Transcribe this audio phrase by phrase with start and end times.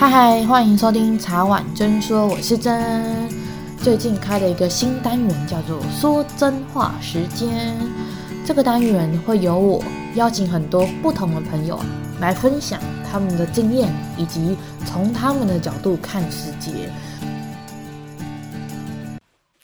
[0.00, 3.28] 嗨嗨，欢迎收听茶碗真说，我是真。
[3.82, 7.76] 最近开了一个新单元，叫做“说真话时间”。
[8.46, 9.82] 这个单元会由我
[10.14, 11.80] 邀请很多不同的朋友
[12.20, 12.78] 来分享
[13.10, 14.56] 他们的经验，以及
[14.86, 16.88] 从他们的角度看世界。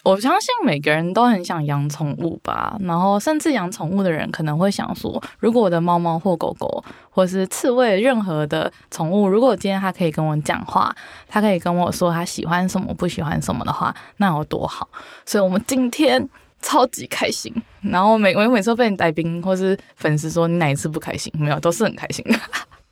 [0.05, 10.95] 我相信每个人都很想养宠物吧，然后甚至养宠物的人可能会想说，如果我的猫猫或狗狗，或是刺猬，任何的宠物，如果今天它可以跟我讲话，
[11.27, 14.87] 它可以跟我说它喜欢什么、不喜欢什么的话，那有多好。
[15.25, 16.29] 所以我们今天
[16.61, 17.51] 超级开心，
[17.81, 21.33] 然后每我每次被你带兵或是粉丝说你哪一次不开心？
[21.39, 22.39] 没有，都是很开心的。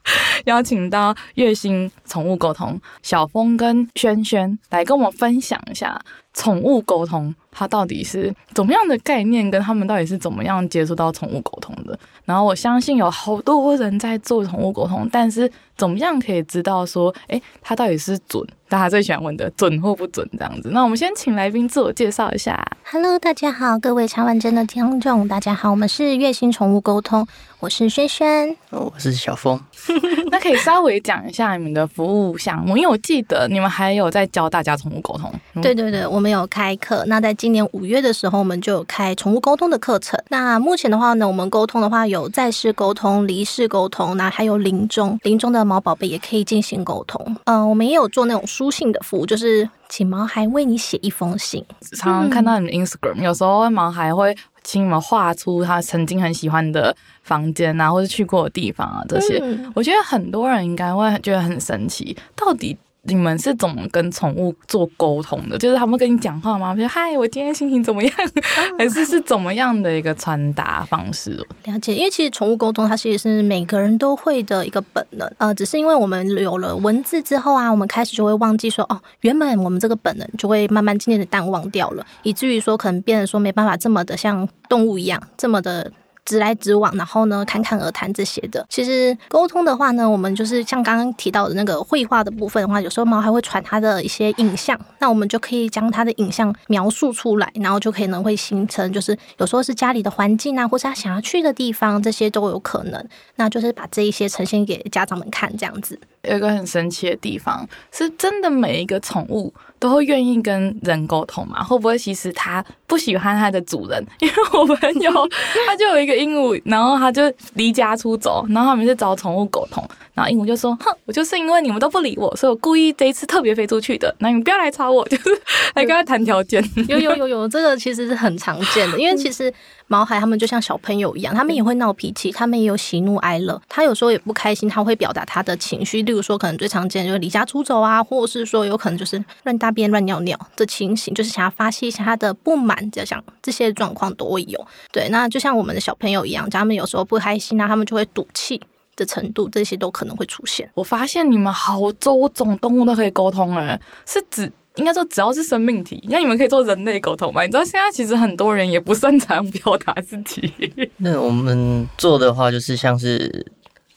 [0.45, 5.97] 邀请到月薪宠物沟通小峰跟轩轩来跟我们分享一下
[6.33, 11.97] 宠物沟通，它到底是怎么样的概念，跟他们到底是怎么样接触到宠物沟通的。
[12.25, 18.45] 然后我相信有好多人在做宠物沟通，但是怎么样可以知道说，诶，他到底是准？
[18.69, 20.69] 大家最喜欢问的准或不准这样子。
[20.71, 22.59] 那我们先请来宾自我介绍一下。
[22.89, 27.27] Hello，大家好，各位茶碗真的听众，大家好，我们是月星宠物沟通，
[27.59, 29.59] 我是轩轩，我是小峰。
[30.31, 35.31] 那可以稍微讲一下你们的服务项目，因为我记得你们还有在教大家宠物沟通。
[35.53, 37.03] 嗯、对对对，我们有开课。
[37.05, 40.17] 那在今年五月的时候，我们就有开宠物沟通的课程。
[40.29, 47.21] 那目前的话呢，我们沟通的话有在世沟通、离世沟通，那还有临终，临终的毛宝贝也可以进行沟通。
[47.43, 51.61] 嗯、呃，我们也有做那种书信的服务，就是请毛孩为你写一封信。
[51.97, 62.77] 常常看到你们 Instagram，、嗯、有时候毛孩会请你们画出他曾经很喜欢的房间啊，或者去过的地方啊，这些，嗯、我觉得很多人应该会觉得很神奇，到底。
[63.05, 65.57] 你们是怎么跟宠物做沟通的？
[65.57, 66.73] 就是他们跟你讲话吗？
[66.73, 68.11] 比如嗨，我今天心情怎么样？
[68.79, 71.31] 还是是怎么样的一个传达方式？
[71.65, 85.91] 了解，因为其实宠物沟通它其实是每个人都会的一个本能，呃，只是因为我们有了文字之后啊，我们开始就会忘记说哦，原本我们这个本能就会慢慢渐渐的淡忘掉了，以至于说可能变得说没办法这么的像动物一样这么的。
[86.25, 88.65] 直来直往，然后呢，侃侃而谈这些的。
[88.69, 103.07] 其实沟通的话呢，我们就是像刚刚提到的那个绘画的部分的话，有时候猫还会传它的一些影像，那我们就可以将它的影像描述出来，然后就可能会形成，就是有时候是家里的环境啊，或是它想要去的地方，这些都有可能。
[103.35, 105.99] 那就是把这一些呈现给家长们看，这样子。
[106.23, 111.61] 有一个很神奇的地方，是真的每一个宠物都会愿意跟人沟通嘛？
[111.61, 114.01] 会不会其实它不喜欢它的主人？
[114.19, 115.11] 因为我朋友
[115.67, 117.21] 他就有一个鹦鹉，然后他就
[117.55, 125.29] 离家出走，然后他们就找宠物沟通，然后鹦鹉就说：“哼，我就是因为你们都不理我，所以我故意这一次特别飞出去的，那你们不要来吵我，就是
[125.75, 129.53] 来跟他谈条件。”有有有有，这个其实是很常见的，因为其实。
[129.87, 133.61] 毛孩他们就像小朋友一样，他们也会闹脾气，他们也有喜怒哀乐。
[133.69, 136.01] 他有时候也不开心，他会表达他的情绪。
[136.03, 144.67] 例如说，可能最常见就是离家出走啊，或者是说有可能就是乱大便、乱尿尿的情形，就是想要发泄一下他的不满，这样这些状况都会有。
[144.91, 148.61] 对，那就像我们的小朋友一样，他们有时候不开心啊，他们就会赌气
[148.95, 150.69] 的程度，这些都可能会出现。
[150.73, 154.51] 我发现你们好多种动物都可以沟通诶，是指。
[154.77, 157.43] 应该说，只要是生命体，那你们可以做人类沟通嘛？
[157.43, 160.51] 你知道现在其实很多人也不擅长表达自己。
[160.97, 163.45] 那我们做的话，就是像是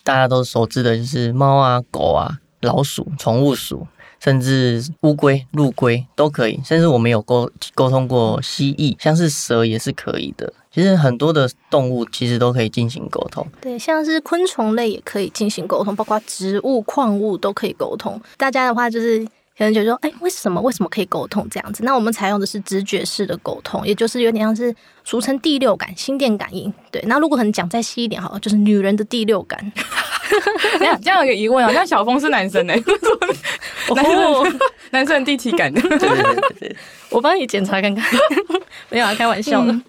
[0.05, 3.87] 大家都熟知的，就是猫啊、狗啊、老鼠、宠物鼠，
[4.21, 6.61] 甚至乌龟、陆龟都可以。
[6.63, 10.53] 甚至我们有沟沟通过蜥蜴，像是蛇也是可以的。
[10.71, 13.47] 其实很多的动物其实都可以进行沟通。
[13.63, 18.21] 对，像是昆虫类也可以进行沟通，包括植物、矿物都可以沟通。
[18.37, 19.27] 大家的话就是。
[19.57, 21.83] 可能就说，哎，为什么为什么可以沟通这样子？
[21.83, 26.73] 那我们采用的是直觉式的沟通，也就是有点像是俗称第六感、心电感应。
[26.91, 29.73] 对，那如果可能讲再细一点哈，就是女人的第六感。
[30.79, 32.75] 这样这样有个疑问啊，那小峰是男生 呢？
[33.95, 34.59] 男生
[34.91, 35.73] 男生第七感。
[35.73, 36.77] 对对对，
[37.09, 38.05] 我帮你检查看看。
[38.91, 39.73] 没有啊，开玩笑的。
[39.73, 39.83] 嗯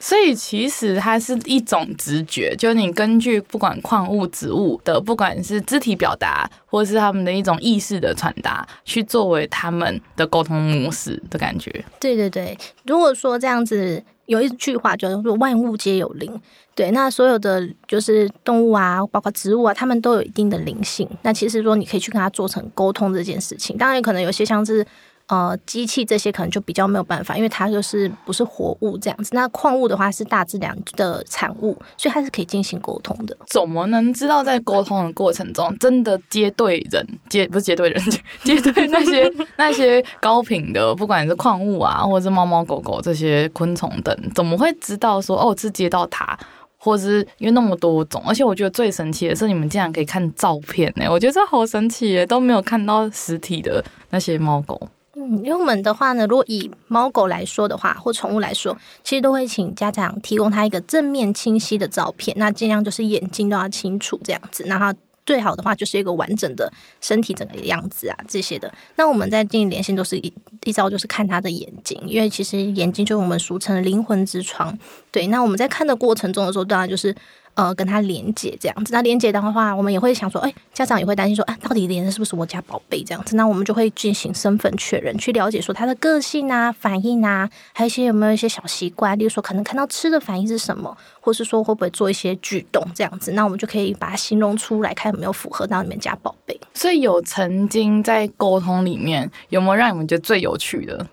[0.00, 11.84] 所以其实它是一种直觉，就是你根据不管矿物、植物的，不管是肢体表达，或是他们的一种意识的传达，去作为他们的沟通模式的感觉。
[11.98, 16.40] 对对对，如果说这样子有一句话叫做“万物皆有灵”，
[16.76, 21.08] 对，那所有的就是动物啊，包括植物啊，它们都有一定的灵性。
[21.22, 24.86] 那其实说你可以去跟它做成沟通这件事情，当然可能有些像是。
[25.28, 29.30] 呃，机器这些可能就比较没有办法，因为它就是不是活物这样子。
[29.34, 33.36] 那矿物的话是大自然的产物，所以它是可以进行沟通的。
[33.46, 38.02] 怎么能知道在沟通的过程中真的接对人，接不是接对人，
[38.42, 46.38] 接对那些那些高频的，不管是矿物啊，或者是猫猫狗狗这些昆虫等，怎么会知道说哦是接到它？
[46.80, 54.80] 或者是因为那么多种，而且我觉得最神奇的是你们竟然可以看照片呢，我觉得这好神奇耶，都没有看到实体的那些猫狗。
[55.20, 64.96] 嗯，因为我们的话呢，如果以猫狗来说的话，或宠物来说，其实都会请家长提供他一个正面清晰的照片，那尽量就是眼睛都要清楚这样子，然后。
[65.26, 66.72] 最好的话就是一个完整的
[67.02, 68.72] 身体整个样子啊，这些的。
[68.96, 70.32] 那我们在进行连线都是一
[70.64, 74.74] 一招，就是看他的眼睛，因为其实眼睛就是我们俗称灵魂之窗。
[75.12, 77.14] 对，那我们在看的过程中的时候，当然就是。
[77.58, 83.34] 呃，跟他连接这样子，那连接的话，我们也会想说，哎，家长也会担心说，啊，到底连的是不是我家宝贝这样子？
[83.34, 96.56] 那我们就会进行身份确认，去了解说他的个性啊、反应啊，还有一些有没有一些小习惯，例如说可能看到吃的反应是什么，或是说会不会做一些举动这样子，那我们就可以把它形容出来，看有没有符合到你们家宝贝。
[96.74, 101.04] 所以有曾经在沟通里面，有没有让你们觉得最有趣的？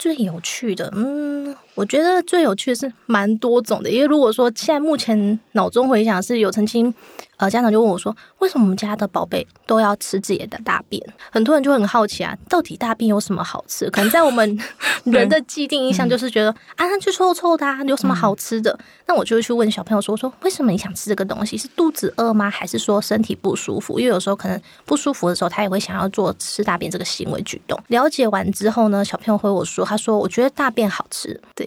[0.00, 6.92] 最有趣的，嗯，我觉得最有趣的是蛮多种的，因为如果说现在目前脑中回想是有曾经。
[7.40, 11.02] 呃，家长就问我说：“为什么我们家的宝贝都要吃自己的大便？”
[11.32, 13.88] 很多人就很好奇啊，到底大便有什么好吃？
[13.88, 14.58] 可能在我们
[15.04, 18.70] 人的既定印象就是觉得、嗯、啊，它就臭臭的，啊，有什么好吃的？
[18.72, 21.56] 嗯、那我就会去问小朋友说：“说为什么你想吃这个东西？
[21.56, 22.50] 是肚子饿吗？
[22.50, 23.98] 还是说身体不舒服？
[23.98, 31.66] 因为有时候可能不舒服的时候，他也会想要做吃大便这个行为举动。”了解完之后呢，小朋友回我说：“他说我觉得大便好吃。”对，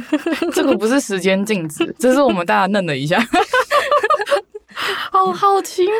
[0.54, 3.22] 这个不是时间静止，这是我们大家愣了一下。
[5.10, 5.94] 好好奇妙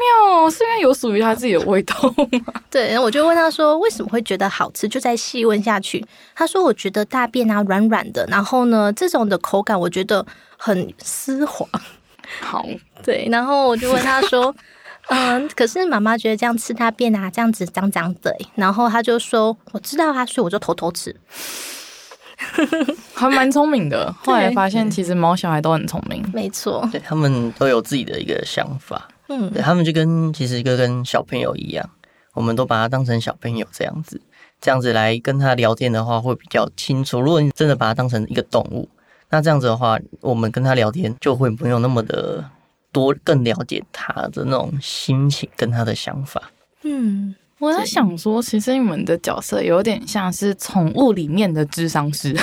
[0.44, 2.54] 哦，是因为有属于他自己的味道吗？
[2.70, 4.88] 对，然后我就问他说，为什么会觉得好吃？
[4.88, 10.24] 就再细问下去，他说我觉得大便啊软软的，然后呢，这种的口感我觉得
[10.56, 11.66] 很丝滑。
[12.40, 12.64] 好，
[13.02, 14.54] 对，然后我就问他说，
[15.08, 21.14] 嗯，可是妈妈觉得这样吃大便啊，这样子脏脏的，然后他就说我知道啊，所以我就偷偷吃。
[23.14, 31.88] 还蛮聪明的，后来发现其实毛小孩都很聪明，没错，对，他们都有自己的一个想法，嗯，对，他们就跟其实一个跟小朋友一样，
[32.34, 34.20] 我们都把它当成小朋友这样子，
[34.60, 37.20] 这样子来跟他聊天的话会比较清楚。
[37.20, 38.88] 如果你真的把它当成一个动物，
[39.28, 42.44] 那这样子的话，我们跟他聊天就会没有那么的
[42.90, 46.50] 多，更了解他的那种心情跟他的想法，
[46.82, 47.34] 嗯。
[47.60, 52.34] 我在想说，其实你们的角色有点像是宠物里面的智商师。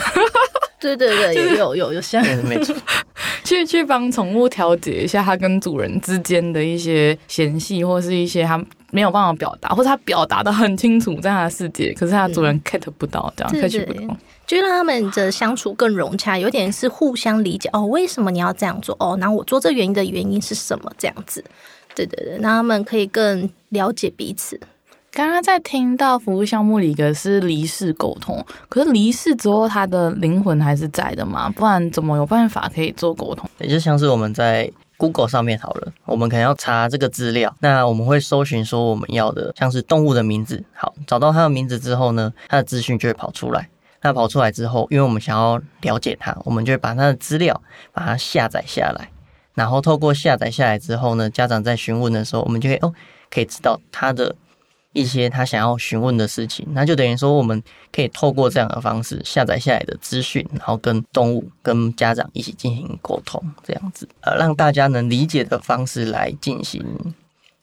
[0.79, 2.75] 对对对，有有有有像，没错，
[3.43, 14.15] 去去帮宠物调节一下它跟主人之间的一些嫌隙，或是一些它没有办法表达，或者它表达的很清楚在它的世界，可是它主人 get 不到，这样 catch 不到，
[14.45, 17.67] 就让他们的相处更融洽，有点是互相理解。
[17.73, 18.95] 哦，为什么你要这样做？
[18.99, 20.93] 哦，然后我做这原因的原因是什么？
[20.95, 21.43] 这样子，
[21.95, 24.59] 对对对，让他们可以更了解彼此。
[25.17, 31.49] 刚刚在听到服务项目里一个是离世沟通，可是离世之后他的灵魂还是在的嘛？
[31.49, 33.49] 不然怎么有办法可以做沟通？
[33.57, 43.67] 也就像是我们在 Google 上面好了，我们可能要查这个资料，那我们会搜寻说我们要的像是动物的名字，好，找到它的名字之后呢，它的资讯就会跑出来。
[44.03, 47.59] 那跑出来之后，因为我们想要了解它，我们就会把它的资料
[47.91, 49.09] 把它下载下来，
[49.55, 52.93] 然后透过下载下来之后呢，家长在询问的时候，我们就会哦，
[53.31, 54.35] 可以知道它的。
[54.97, 57.61] 一些他想要询问的事情，那就等于说，我们
[57.91, 66.83] 可以透过这样的方式下载下来的资讯，然后跟动物、跟家长一起进行沟通，这样子，呃，让大家能理解的方式来进行。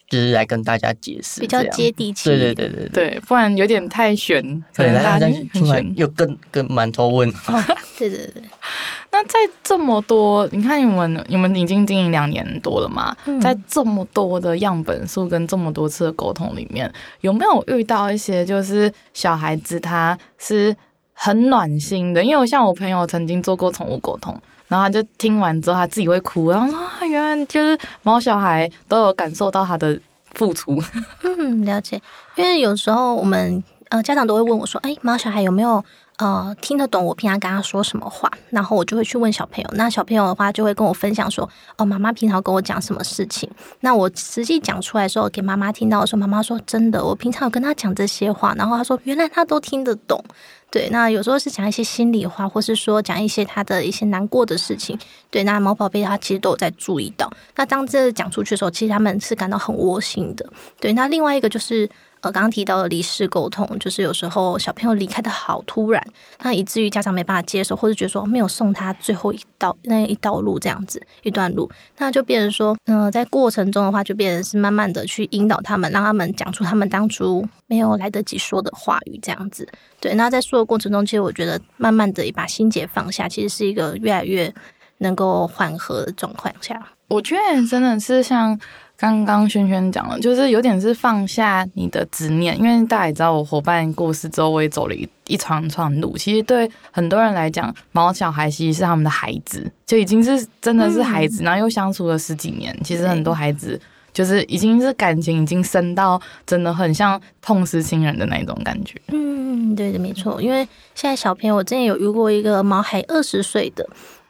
[0.09, 2.29] 就是来跟大家解释，比较接地气。
[2.29, 4.43] 对对对对对，不然有点太玄。
[4.77, 7.59] 对，大家听完又更更满头问号。
[7.99, 8.43] 对对对。
[9.11, 13.17] 那在这么多，你看你们你们已经经营两年多了嘛？
[13.27, 20.75] 嗯、在这么多的样本数跟这么多次的沟通里面，有没有遇到一些就是小孩子他是
[21.13, 22.25] 很暖心的？
[22.25, 24.37] 因为我像我朋友曾经做过宠物沟通。
[24.69, 29.99] 然后他就听完之后，他自己会哭，然后：“啊，原来就是毛小孩都有感受到他的
[30.33, 30.83] 付出。”
[31.23, 32.01] 嗯，了解。
[32.37, 35.85] 因为有时候我们呃家长都会问我说：“哎，毛小孩有没有
[36.17, 39.71] 呃听得懂我平常跟他说什么话？”然后我就会去问小朋友。
[39.75, 43.49] 那小朋友的话就会跟我分享说：“哦，妈妈平常跟我讲什么事情？”
[43.81, 50.25] 那我实际讲出来的时候，给妈妈听到的时候，妈妈说：“真的，我平常有跟他讲这些话。”然后他说：“原来他都听得懂。”
[50.75, 54.99] 对，那有时候是讲一些心里话，或是说讲一些他的一些难过的事情。
[55.31, 57.33] 对，那毛宝贝他其实都有在注意到。
[57.55, 60.45] 那当这讲出去的时候，其实他们是感到很窝心的。
[60.81, 61.89] 对，那另外一个就是。
[62.25, 66.03] 呃，刚刚提到的离世沟通，就是有时候小朋友离开的好突然，
[66.43, 79.69] 那以至于家长没办法接受，或者觉得说没有送他最后一道那一道路这样子一段路，那就变成说，嗯、在过程中的话，就变成是慢慢的去引导他们，让他们讲出他们当初没有来得及说的话语这样子。
[80.01, 84.51] 对，那在说的过程中，其实我觉得慢慢的把心结放下，其实是一个越来越
[84.99, 86.89] 能够缓和的状况下。
[87.09, 88.59] 我觉得真的是像
[88.97, 96.17] 刚刚轩轩讲了，就是有点是放下你的执念，因为大家也知道我伙伴过世之后，我也走了一一长串路。
[96.17, 102.75] 其实对很多人来讲，毛小孩其实是他们的孩子，就已经是真的是孩子，嗯、然后又相处了十几年。
[102.85, 103.79] 其实很多孩子
[104.13, 108.95] 就是已经是感情已经深到真的很像痛失亲人的那种感觉。
[109.09, 110.41] 嗯，对的，没错。
[110.41, 113.85] 因为现在小朋友，我之前有遇过一个毛孩二十岁的。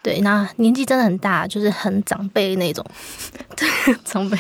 [0.05, 2.85] 对，那年纪真的很大，就是很长辈那种。
[3.57, 3.67] 对，
[4.05, 4.37] 长辈。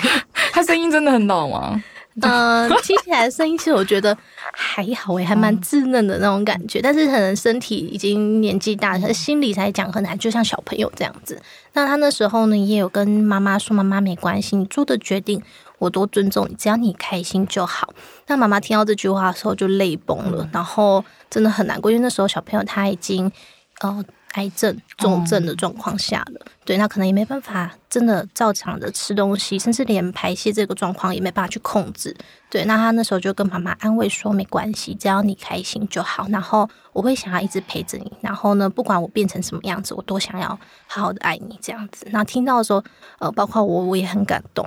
[0.53, 1.83] 他声音真的很老吗？
[2.21, 4.17] 呃，听起来声音其实我觉得
[4.53, 6.81] 还好诶，还蛮稚嫩的那种感觉。
[6.81, 11.41] 嗯、但是可能身体已经年纪大，他心里才讲，可能就像小朋友这样子。
[11.73, 15.43] 那他那时候呢，也有跟妈妈说：“妈妈没关系，你做的决定
[15.79, 17.95] 我都尊重你，只要你开心就好。”
[18.29, 23.33] 那妈妈听到这句话的时候就泪崩了，嗯、然后真的很难过，因为那时候小朋友他已经
[23.81, 24.05] 呃。
[24.35, 32.15] 癌症重症的状况下了，嗯、对，那可能也没办法真的照常的吃东西，甚至连排泄这个状况也没办法去控制。
[32.51, 36.27] 对，那他那时候就跟妈妈安慰说：“没关系，只要你开心就好。
[36.31, 38.13] 然后我会想要一直陪着你。
[38.21, 40.49] 然后呢，不管我变成什么样子，我都想要
[40.87, 42.83] 好好的爱你这样子。”那听到的时候，
[43.19, 44.67] 呃，包括我，我也很感动。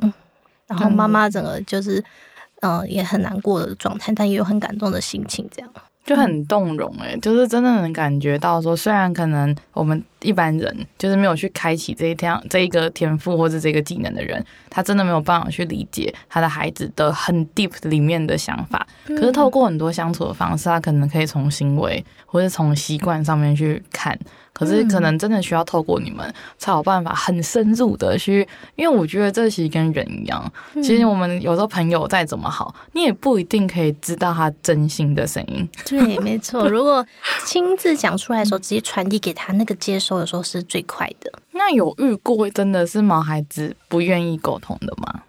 [0.66, 2.00] 然后妈妈整个就是，
[2.62, 5.70] 嗯、呃，也很难过的状态，但也有很感动的心情，这样。
[6.08, 18.88] 就很动容哎，就是真的能感觉到说，虽然可能我们一般人就是没有去开启这一天这一个天赋或者这个技能的人，他真的没有办法去理解他的孩子的很 deep 里面的想法。
[19.06, 24.18] 可是透过很多相处的方式，他可能可以从行为或者从习惯上面去看。
[24.58, 35.70] 可是可能真的需要透过你们才有办法很深入的去，因为我觉得这其实跟人一样，其实我们有时候朋友再怎么好，你也不一定可以知道他真心的声音。
[35.86, 36.66] 对，没错。
[36.70, 37.06] 如果
[37.46, 41.32] 亲自讲出来的时候，直接传递给他，那个接收的时候是最快的。
[41.52, 45.22] 那有遇过真的是毛孩子不愿意沟通的吗？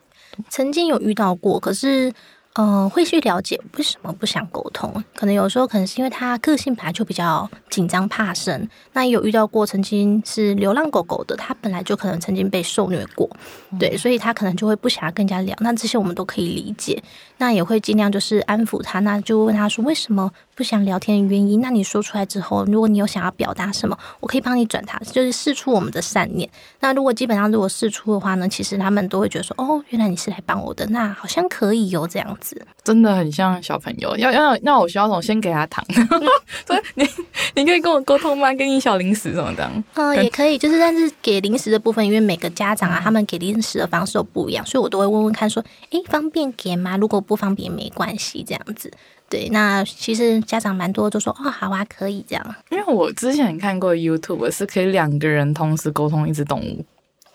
[0.49, 2.11] 曾经有遇到过，可是。
[2.59, 8.69] 嗯、呃，会去了解为什么不想沟通，可能有时候可能是因为他个性本来就比较紧张怕生。
[8.93, 13.31] 那也有遇到过曾经是流浪狗狗的，他本来就可能曾经被受虐过，
[13.79, 15.57] 对，所以他可能就会不想要跟人家聊。
[15.61, 17.01] 那这些我们都可以理解，
[17.37, 21.61] 那也会尽量就是安抚他，那就问他说为什么不想聊天的原因。
[21.61, 26.51] 那你说出来之后，如果你有想要表达什么，我可以帮你转达，就是试出我们的善念。
[26.81, 32.61] 那如果基本上如果试出的话呢，其实他们都会觉得说，哦，原来你是来帮我的，那好像可以有这样子。
[32.83, 35.23] 真的很像小朋友，要要那我需要什么？
[35.23, 35.85] 先给他糖，
[36.67, 37.09] 所以你
[37.55, 38.53] 你可以跟我沟通吗？
[38.55, 39.71] 给你小零食什么的？
[39.95, 46.97] 嗯，也可以，就是但是给零食的部分，因为每个家长啊，他们给零食的方式都不一样，所以我都会问问看，说，诶，方便给吗？
[46.97, 48.91] 如果不方便，没关系，这样子。
[49.31, 52.55] 对，那其实家长蛮多都说，哦，好啊，可以这样。
[52.71, 56.85] 因为我之前看过 YouTube，是可以两个人同时沟通一只动物。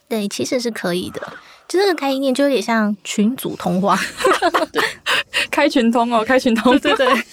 [0.07, 1.21] 对，其实是可以的。
[1.67, 3.97] 就这个概念就有点像群组通话，
[5.49, 7.23] 开群通哦，开群通，对对，对。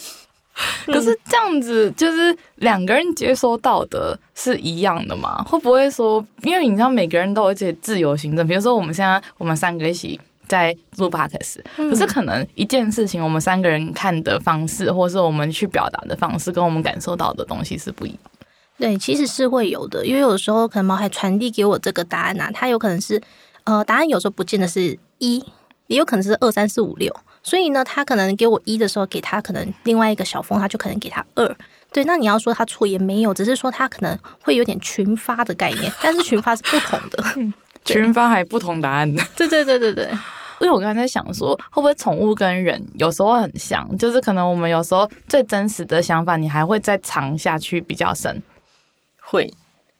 [0.86, 5.42] 可是这样子，就是两个人接收到的是一样的嘛？
[5.44, 18.18] 会不会说，因为你知道每个人都有自己自由行政，比如说我们现在我们三个一起在录 podcast，可是可能一件事情我们三个人看的方式，或是我们去表达的方式，跟我们感受到的东西是不一样。
[18.76, 23.22] 对，其实是会有的，因为有时候可能毛孩传递给我这个答案啊，它有可能是。
[23.64, 25.38] 呃，答案有时候不见得是一，
[25.86, 31.56] 也有可能是二三四五六，所以呢，他可能给我一的时候，给他可能另外一个小峰，他就可能给他二。
[31.92, 37.22] 对，那你要说他错也没有，只是说他可能会有点群发的概念，但是群发是不同的，
[37.84, 39.22] 群发还有不同答案的。
[39.36, 40.10] 对对对对对，
[40.60, 48.42] 因为我刚才在想说，会不会宠物跟人有时候很像，就是可能我们有时候最真实的想法，你还会再藏下去比较深。
[49.20, 49.52] 会，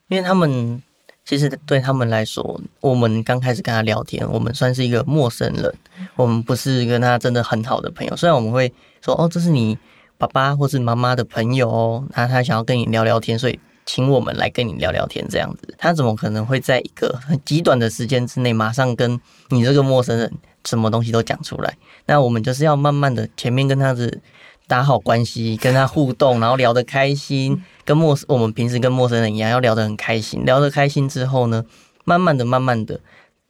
[0.07, 0.81] 因为他们。
[1.23, 5.73] 其实对他们来说，我们刚开始跟他聊天，我们算是一个陌生人，
[6.15, 8.15] 我们不是跟他真的很好的朋友。
[8.17, 8.73] 虽然我们会
[9.05, 9.77] 说，哦，这是你
[10.17, 15.73] 爸爸或是妈妈的朋友哦，那他想要跟你聊聊天，所以请我们来跟你聊聊天这样子。
[15.77, 19.17] 他怎么可能会在一个很极短的时间之内，马上跟
[19.49, 20.33] 你这个陌生人
[20.65, 21.77] 什么东西都讲出来？
[22.05, 24.21] 那我们就是要慢慢的前面跟他是
[24.67, 27.61] 打好关系，跟他互动，然后聊得开心。
[27.83, 30.45] 跟陌生，我们平时跟陌生人一样，要聊得很开心。
[30.45, 31.65] 聊得开心之后呢，
[32.05, 32.99] 慢慢的、慢慢的，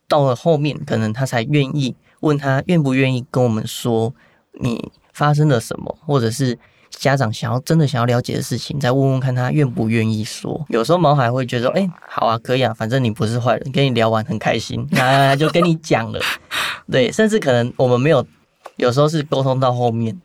[0.08, 4.13] 到了后面，可能他才愿意问他愿不愿意跟我们说
[4.60, 6.58] 你发生了什么，或者是
[6.89, 10.65] 家长想要真的想要了解的事情，再问问看他愿不愿意说。
[10.70, 16.20] 有时候毛孩会觉得，哎、欸，好啊，可以啊，反正你不是坏人，跟你聊完很开心，那就跟你讲了。
[16.91, 18.25] 对，甚至可能我们没有，
[18.75, 20.21] 有时候是沟通到后面，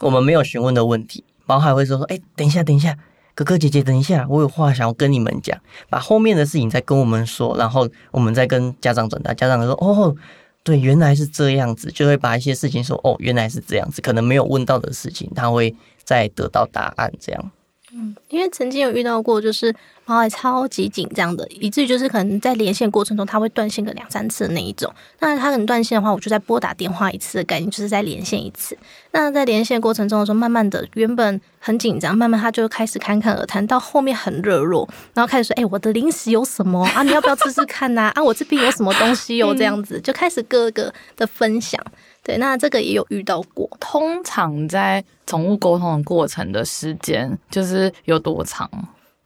[0.00, 2.96] 我们没有询问的问题，毛孩会说说，哎、等一下，等一下。
[3.32, 9.32] 哥哥姐姐，等一下，我有话想要跟你们讲，把后面的事情再跟我们说，然后我们再跟家长转达。
[9.32, 10.14] 家长说，哦，
[10.62, 17.50] 对，原来是这样子，就会把一些事情说，哦，原来是这样子，可能没有问到的事情，他会再得到答案，这样。
[17.92, 24.92] 嗯，因为曾经有遇到过，就是猫还超级紧张的，以至于就是可能在连线过程中，他会断线个两三次的那一种。
[25.18, 28.78] 那他可能断线的话，我就再拨打电话一次的概念，就是再连线一次。
[29.10, 37.02] 那在连线过程中的时候，慢慢的原本很紧张，慢慢他就开始侃侃而谈，到后面很热络，然后开始说：“哎、我的零食有什么啊？
[37.02, 38.12] 你要不要吃吃看呐、啊？
[38.14, 39.52] 啊，我这边有什么东西哟？
[39.52, 41.84] 这样子就开始各个的分享。”
[42.22, 43.68] 对，那这个也有遇到过。
[43.80, 48.70] 通常在宠物沟通的过程的时间，就是有多长？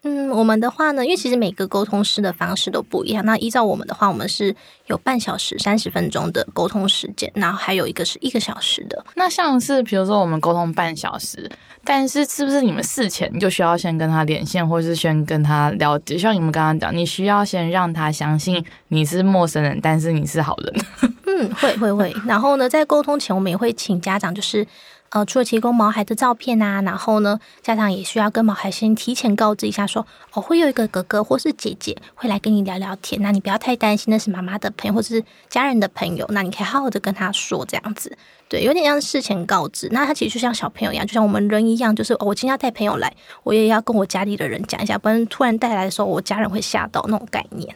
[0.07, 3.25] 嗯，我们的话呢，因为其实每个沟通师的方式都不一样。
[3.25, 4.55] 那依照我们的话，我们是
[4.87, 9.03] 有半小时、三十分钟的沟通时间，然后还有一个是一个小时的。
[9.15, 11.51] 那像是比如说我们沟通半小时，
[11.83, 16.19] 但是是不是你们事前就需要先跟他连线，或是先跟他了解？
[16.19, 20.75] 像你们刚刚讲，你需要先让他相信你是陌生人，但是你是好人。
[21.27, 22.15] 嗯，会会会。
[22.27, 24.67] 然后呢，在沟通前，我们也会请家长就是。
[25.15, 38.19] 呃，除了提供毛孩的照片啊，然后呢，家长也需要跟毛孩先提前告知一下说，哦，会有一个哥哥或是姐姐会来跟你聊聊天，那你不要太担心，那是妈妈的朋友或者是家人的朋友，那你可以好好的跟他说这样子，
[38.49, 39.89] 对，有点像事前告知。
[39.93, 47.73] 那他其实就像小朋友一样，就像我们人一样，就是哦，我今天要带朋友来，我也要跟我家里的人讲一下，不然突然带来的时候，我家人会吓到那种概念。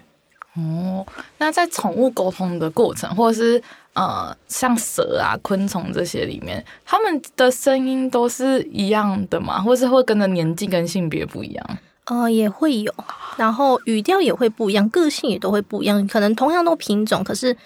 [0.56, 3.62] 哦，那在宠物沟通的过程，或者是
[3.98, 9.60] 呃，像蛇啊、昆虫这些里面，他们的声音都是一样的吗？
[9.60, 11.78] 或是会跟着年纪跟性别不一样？
[12.04, 12.94] 呃，也会有，
[13.36, 16.06] 然后语调也会不一样，个性也都会不一样。
[16.06, 17.56] 可能同样都品种，可是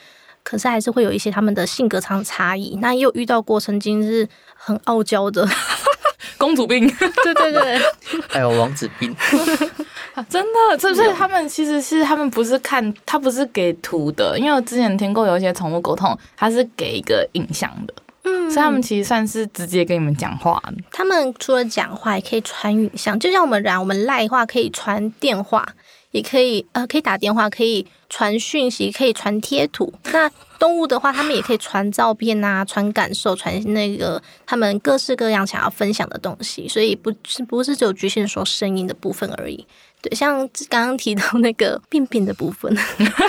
[0.42, 2.78] 可是还是会有一些他们的性格上差异。
[2.80, 5.46] 那也有遇到过曾经是很傲娇的
[6.38, 6.88] 公主病，
[7.22, 7.78] 对对对，
[8.30, 9.14] 还有王子病。
[10.14, 20.62] 啊、 真的，是不是他们其实是他们不是看他不是给图的，因为我之前听过有一些宠物沟通，他是给一个影像的，嗯，所以他们其实算是直接跟你们讲话。
[20.90, 25.66] 他们除了讲话，也可以传影像，就像我们讲，我们赖话可以传电话，
[26.10, 29.92] 也可以呃可以打电话，可以传讯息，可以传贴图。
[30.12, 39.66] 那动物的话，他们也可以传照片啊，传感受，传那个他们各式各样想要分享的东西，所以不是不是只有局限说声音的部分而已。
[40.02, 40.36] 对，像
[40.68, 42.76] 刚刚提到那个便便的部分，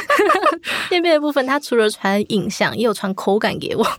[0.90, 3.88] 便便的部分，它除了传影像，也有传口感给我。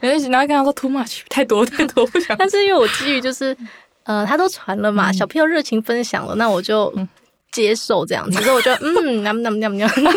[0.00, 2.34] 然后跟他说 too much，太多太多不想。
[2.38, 3.56] 但是因为我基于就是，
[4.02, 6.92] 呃，他都传了嘛，小朋友热情分享了，那我就
[7.52, 8.42] 接受这样子。
[8.42, 10.12] 所以我就嗯，那么那么那么那么。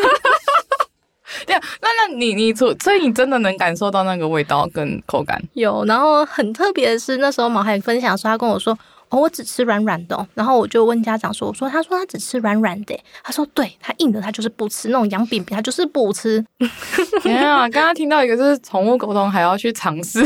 [1.45, 5.39] 对啊，那那你你所所以你真的能感受到那个味道跟口感？
[5.53, 8.75] 有，然后很特别的是，那时候毛海分享说，他跟我说。
[9.09, 16.43] 哦，我只吃软软的，然后我就问家长说：“我说，他说他只吃软软的，他说对，他硬的他就是不吃，那种羊饼饼他就是不吃。
[17.23, 20.19] ”没有啊，刚刚听到一个就是宠物沟通还要去尝试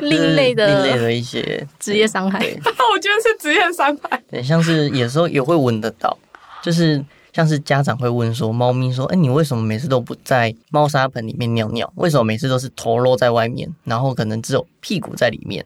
[0.00, 4.22] 另类的另类的一些 职业伤害， 我觉得是职业伤害。
[4.30, 6.16] 对，像是有时候也会闻得到，
[6.62, 11.92] 就是像是家长会问说：“猫咪说，哎，你为什么每次都不在猫砂盆里面尿尿？
[11.96, 15.64] 为什么每次都是头露在外面，然后可能只有屁股在里面？”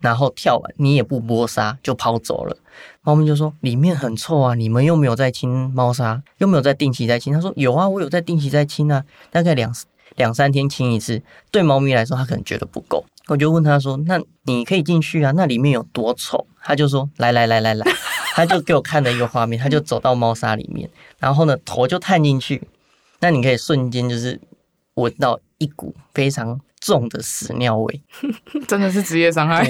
[0.00, 2.56] 然后跳完，你也不拨沙就跑走了。
[3.02, 9.74] 猫咪就说：“里面很臭啊，你们又没有在清猫砂，又没有在定期在清。”他说：“有啊，我有在定期在清啊，大概两
[10.16, 13.04] 两三天清一次。”对猫咪来说，它可能觉得不够。
[13.28, 15.32] 我就问他说：“那你可以进去啊？
[15.32, 17.86] 那里面有多臭？”他就说：“来来来来来。”
[18.34, 22.62] 他就给我看了一个画面，他就走到猫砂里面，然后呢头就探进去，
[23.20, 24.40] 那你可以瞬间就是
[24.94, 26.60] 闻到一股非常。
[26.80, 28.02] 重的屎尿味，
[28.66, 29.62] 真的是职业伤害。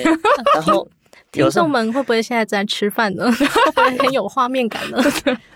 [0.54, 0.86] 然后
[1.32, 3.30] 听众们会不会现在在吃饭呢？
[3.32, 4.98] 会不会很有画面感呢？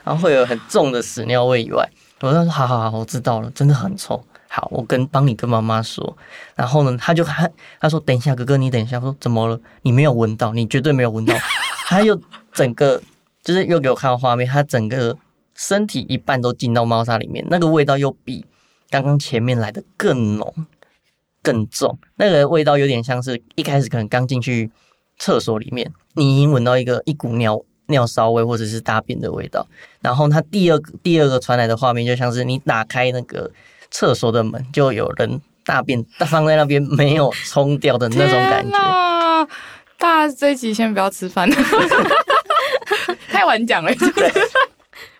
[0.04, 1.88] 然后会有很重的屎尿味以外，
[2.20, 4.22] 我就说好好好，我知道了，真的很臭。
[4.48, 6.16] 好，我跟帮你跟妈妈说。
[6.54, 8.98] 然后呢，他就他他说等一下，哥哥你等一下。
[8.98, 9.60] 我说怎么了？
[9.82, 11.34] 你没有闻到，你绝对没有闻到。
[11.86, 12.20] 他又
[12.52, 13.02] 整个
[13.42, 15.16] 就是又给我看到画面，他整个
[15.56, 18.46] 身体一半都进到猫砂里面，那个味道又比
[18.90, 20.54] 刚刚前面来的更浓。
[21.44, 24.70] 更重，那个味道有点像是一开始可能刚进去
[25.18, 29.66] 厕所里面，你已经闻到一个一股尿尿骚味或者是大便的味道，
[30.00, 33.50] 然后它第二个第二个传来的画面就像是你打开那个
[33.90, 39.48] 厕所的门，就有人大便放在那边没有冲掉的那种感觉。
[39.98, 41.48] 大家这一集先不要吃饭，
[43.28, 43.92] 太晚讲了。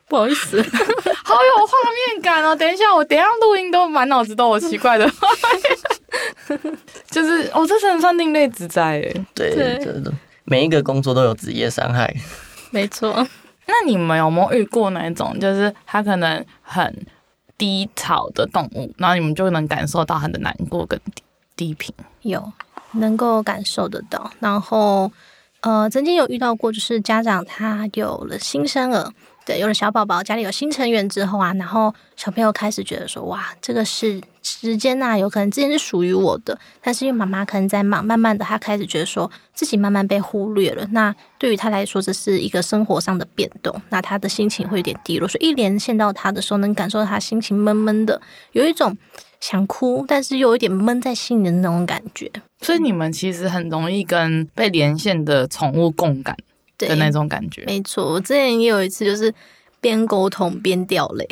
[0.07, 1.73] 不好意思，好有画
[2.13, 2.55] 面感哦！
[2.55, 5.74] 等一下，我等一下录音都满脑子都有奇怪的画面，
[7.11, 9.27] 就是哦，这是很算另类之灾哎。
[9.35, 9.55] 对，
[9.85, 10.13] 真的。
[10.45, 12.15] 每一个工作都有职业伤害。
[12.71, 13.27] 没错。
[13.67, 17.07] 那你们有没有遇过那种，就是它可能很
[17.57, 21.23] 低潮的动物，然后你们就能感受到它的难过跟低
[21.57, 21.95] 低频？
[22.23, 22.53] 有，
[22.93, 24.31] 能够感受得到。
[24.39, 25.11] 然后，
[25.63, 29.11] 呃，曾经有遇到过，就是家长他有了新生儿。
[29.47, 40.87] 对，有了小宝宝，家里有新成员之后啊，然后小朋友开始觉得说，哇，这个是时间呐、啊，有可能之前是属于我的，但是因为妈妈可能在忙，慢慢的他开始觉得说自己慢慢被忽略了。
[40.93, 45.29] 那对于他来说，这是一个生活上的变动，那他的心情会有点低落。
[45.29, 48.19] 所以一连线到他的时候，能感受到他心情闷闷的，
[48.53, 48.97] 有一种
[49.41, 52.31] 想哭，但是又有点闷在心里的那种感觉。
[52.63, 56.35] 所以你们其实很容易跟被连线的宠物共感。
[56.79, 58.13] 的那种感觉，没错。
[58.13, 59.33] 我之前也有一次，就是
[59.81, 61.27] 边沟通边掉泪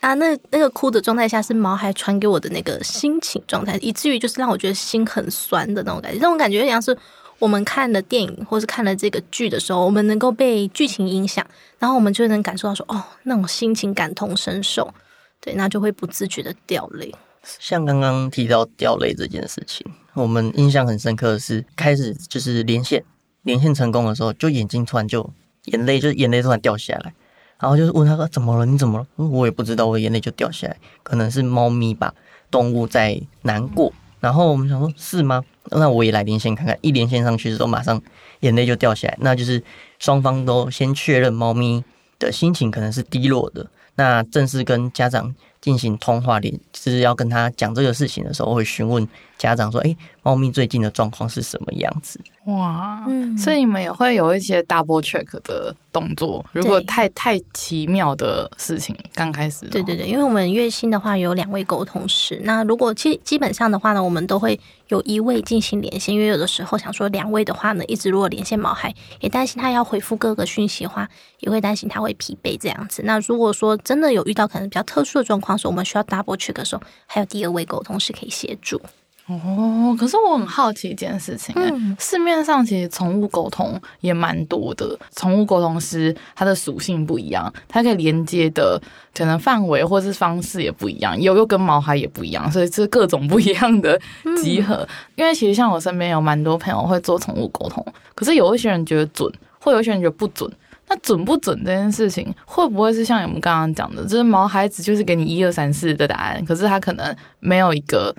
[0.00, 0.14] 啊。
[0.14, 6.18] 那那个哭的状态下，是毛孩传给我的那个心情状态，以至于就是让我觉得心很酸的那种感觉。
[6.18, 6.96] 那种感觉像是
[7.38, 11.44] 我们看了电影或是看了这个剧的时候，我们能够被剧情影响，
[11.78, 14.92] 然后我们就能感受到说，哦，那种心情感同身受，
[15.40, 17.12] 对，那就会不自觉的掉泪。
[17.58, 23.02] 像刚刚提到掉泪这件事情，我们印象很深刻的是，开始就是连线。
[23.42, 25.28] 连线成功的时候，就眼睛突然就
[25.66, 27.12] 眼泪，就眼泪突然掉下来，
[27.58, 28.66] 然后就是问他说：“怎么了？
[28.66, 32.14] 你怎么了？”我也不知道，我眼泪就掉下来，可能是猫咪吧，
[32.50, 33.92] 动物在难过。
[34.20, 35.42] 然后我们想说，是吗？
[35.70, 36.78] 那我也来连线看看。
[36.80, 38.00] 一连线上去的时候，马上
[38.40, 39.62] 眼泪就掉下来，那就是
[39.98, 41.82] 双方都先确认猫咪
[42.20, 43.68] 的心情可能是低落的。
[43.96, 56.44] 那正式跟家长进行通话，连就是要跟他讲这个事情的时候，会询问家长说：“哎，猫咪最近的状况是什么样子？”哇，嗯，所以你们也会有一些 double check 的动作。
[56.52, 64.58] 如果太太奇妙的事情刚开始，对对对，因为我们月薪的话有两位沟通师，那如果基基本上的话呢，我们都会
[64.88, 71.08] 有一位进行连线，因为有的时候想说两位的话呢，一直如果连线毛孩，也担心他要回复各个讯息的话，
[71.38, 73.02] 也会担心他会疲惫这样子。
[73.04, 78.80] 那如果说真的有遇到可能比较特殊的状况，时候我们需要 double check 的时候，还有第二位沟通师可以协助。
[79.26, 88.80] 哦，可是我很好奇一件事情，嗯，市面上其实宠物沟通也蛮多的，宠物沟通师它的属性不一样，它可以连接的
[89.16, 93.98] 可能范围或是方式也不一样，有又跟毛孩也不一样，所以是各种不一样的
[94.42, 94.74] 集合。
[94.74, 97.84] 嗯、因为其实像我身边有蛮多朋友会做宠物沟通，
[98.16, 100.50] 可是有一些人觉得准，或有一些人觉得不准。
[100.88, 108.14] 那准不准这件事情，会不会是像我们刚刚讲的，就是毛孩子就是给你一二三四的答案，可是他可能没有一个。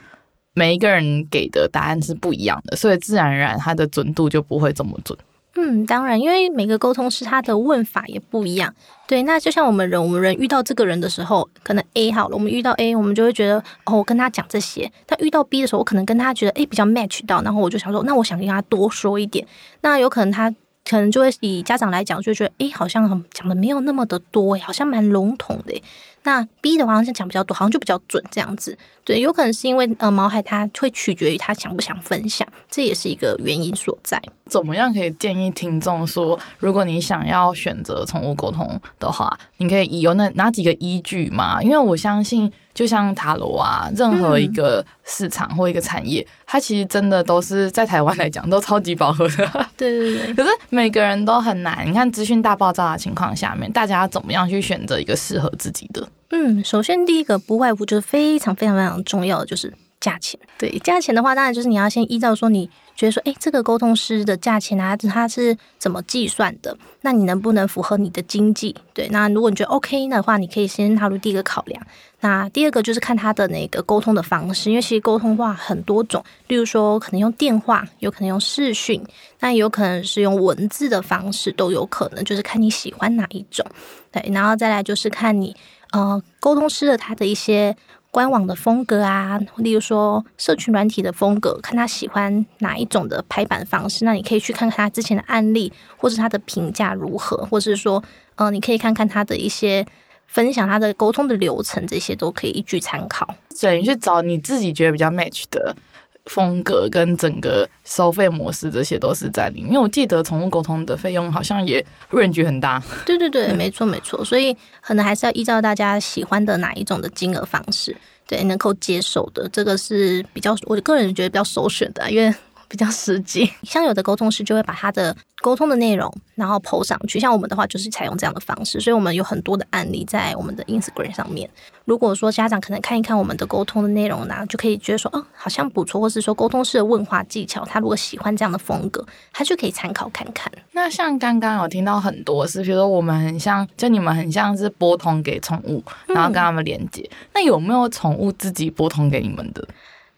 [0.53, 5.17] 每一个人给的答案是不一样的，所以自然而然他的准度就不会这么准。
[5.55, 8.73] 嗯，当然，因为每个沟通师他的问法也不一样。
[9.05, 14.91] 对，那就像我们人，我们人遇到这个人的时候，可能 A 好了，我们遇到 A，我们就会觉得哦，我跟他讲这些。
[15.05, 19.45] 但遇到 B 的时候，我可能跟他觉得诶比较 match 到，然后我就想说，那我想跟他多说一点。
[19.81, 20.49] 那有可能他
[20.89, 25.79] 可能就会以家长来讲，就觉得诶好像讲的没有那么的多，好像蛮笼统的。
[26.23, 28.77] 那 B 的话好像讲比较多，好像就比较准这样子。
[29.03, 34.21] 对，有可能是因为呃毛孩他会取决于他想不想分享，这也是一个原因所在。
[34.45, 41.61] 怎么样可以建议听众说，如果你想要选择宠物沟通的话，你可以以有那哪几个依据吗？
[41.61, 49.67] 因为我相信，就像塔罗啊，任何一个市场或一个产业，嗯、它其实真的都是在台湾来讲都超级饱和的。
[49.77, 50.33] 对对对。
[50.35, 51.87] 可是每个人都很难。
[51.87, 56.07] 你看资讯大爆炸的情况下面，大家怎么样去选择一个适合自己的？
[56.31, 59.71] 嗯，首先第一个不外乎就是非常非常非常重要的就是
[60.03, 60.37] 价钱。
[60.57, 66.77] 对，价钱的话，当然就是你要先依照说你觉得说，诶，这个沟通师的价钱啊，它是怎么计算的？
[67.01, 68.75] 那你能不能符合你的经济？
[68.93, 71.81] 对，那如果你觉得 OK 的话，你可以先纳入第一个考量。
[72.19, 79.01] 那第二个就是看他的那个沟通的方式，因为其实沟通话很多种，例如说可能用电话，有可能用视讯，
[79.39, 83.65] 那有可能是用文字的方式，都有可能，就是看你喜欢哪一种。
[84.11, 85.55] 对，然后再来就是看你。
[85.91, 87.75] 呃，沟通师的他的一些
[88.13, 98.03] 官网的风格啊，例如说社群软体的风格，看他喜欢哪一种的排版方式，那你可以去看看他之前的案例，或是他的评价如何，或是说，
[98.35, 99.83] 嗯，你可以看看他的一些
[100.27, 103.27] 分享，他的沟通的流程，这些都可以依据参考。
[103.59, 105.75] 对，你去找你自己觉得比较 match 的。
[106.25, 109.67] 风格跟整个收费模式，这些都是在里面。
[109.67, 112.81] 因为我记得宠物沟通的费用好像也 range 很大。
[113.05, 114.23] 对对对， 没错没错。
[114.23, 122.33] 所以可能还是要依照大家喜欢的哪一种的金额方式，对，能够接受的，这个是比较我个人觉得比较首选的，因为
[122.73, 123.47] 比较实际。
[123.61, 131.47] 像有的沟通师就会把他的沟通的内容然后 po 上去，像我们的话就是采用这样的方式，所以我们有很多的案例在我们的 Instagram 上面。
[131.85, 140.51] 如果说家长可能看一看我们的沟通的内容呢，就可以觉得说哦，好像不错，或是说沟通式的问话技巧，他如果喜欢这样的风格，他就可以参考看看。
[140.71, 147.07] 那像刚刚有听到很多是，比如说我们很像，就你们很像是拨通给宠物，然后跟他们连接。
[147.11, 149.67] 嗯、那有没有宠物自己拨通给你们的？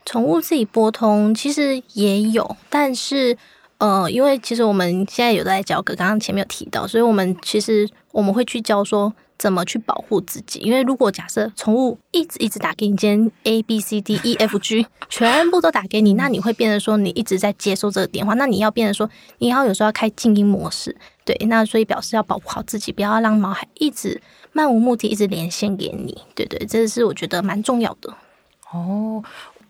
[0.06, 3.38] 宠物自己拨通其实也有，但是
[3.80, 9.13] 呃，因为其实我们现在有在教课，刚刚前面有提到，所以我们其实我们会去教说。
[9.38, 10.62] 怎么去保护自己？
[10.62, 24.22] 因为如果假设宠物一直一直打给你，今天 A B C D E F G 全部都打给你，那你会变得说你一直在接收这个电话，那你要变得说你要有时候要开静音模式，对，那所以表示要保护好自己，不要让毛孩一直
[24.54, 28.15] 漫无目的一直连线给你，对对，这是我觉得蛮重要的。
[28.72, 29.22] 哦，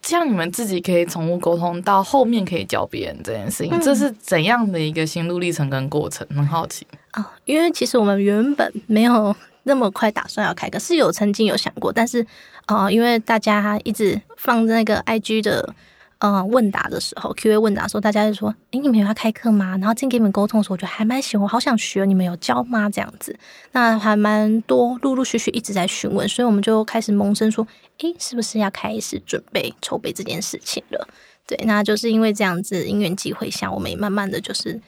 [0.05, 6.25] 这样你们自己可以宠物沟通到后面可以教别人这件事情，嗯、这是怎样的一个心路历程跟过程？
[6.29, 9.35] 很好奇啊、哦，因为其实我们原本没有。
[9.67, 12.23] 那么快打算要开课，是有曾经有想过，但是，
[12.67, 15.73] 呃，因为大家一直放那个 IG 的
[16.19, 22.89] 嗯问答的时候，Q&A 问答的时候，大家就说：“诶，你们有要开课吗？”然后进给你们沟通的时候，我觉得还蛮喜欢，我好想学，你们有教吗？
[22.89, 23.37] 这样子，
[23.73, 27.67] 那还蛮多，陆陆续续一直在询问，所以我们就开始萌生说
[27.99, 31.07] ：“诶，是不是要开始准备筹备这件事情了？”
[31.45, 34.81] 对，那就是因为这样子因缘际会下，我们也慢慢的就是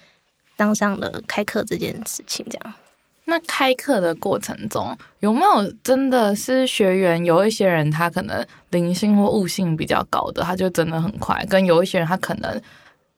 [0.55, 2.73] 当上了开课这件事情，这样。
[3.29, 7.23] 那开课的过程中，有没有真的是学员？
[7.25, 12.61] 有一些人他可能灵性或悟性比较高的，他就真的很快；跟有一些人他可能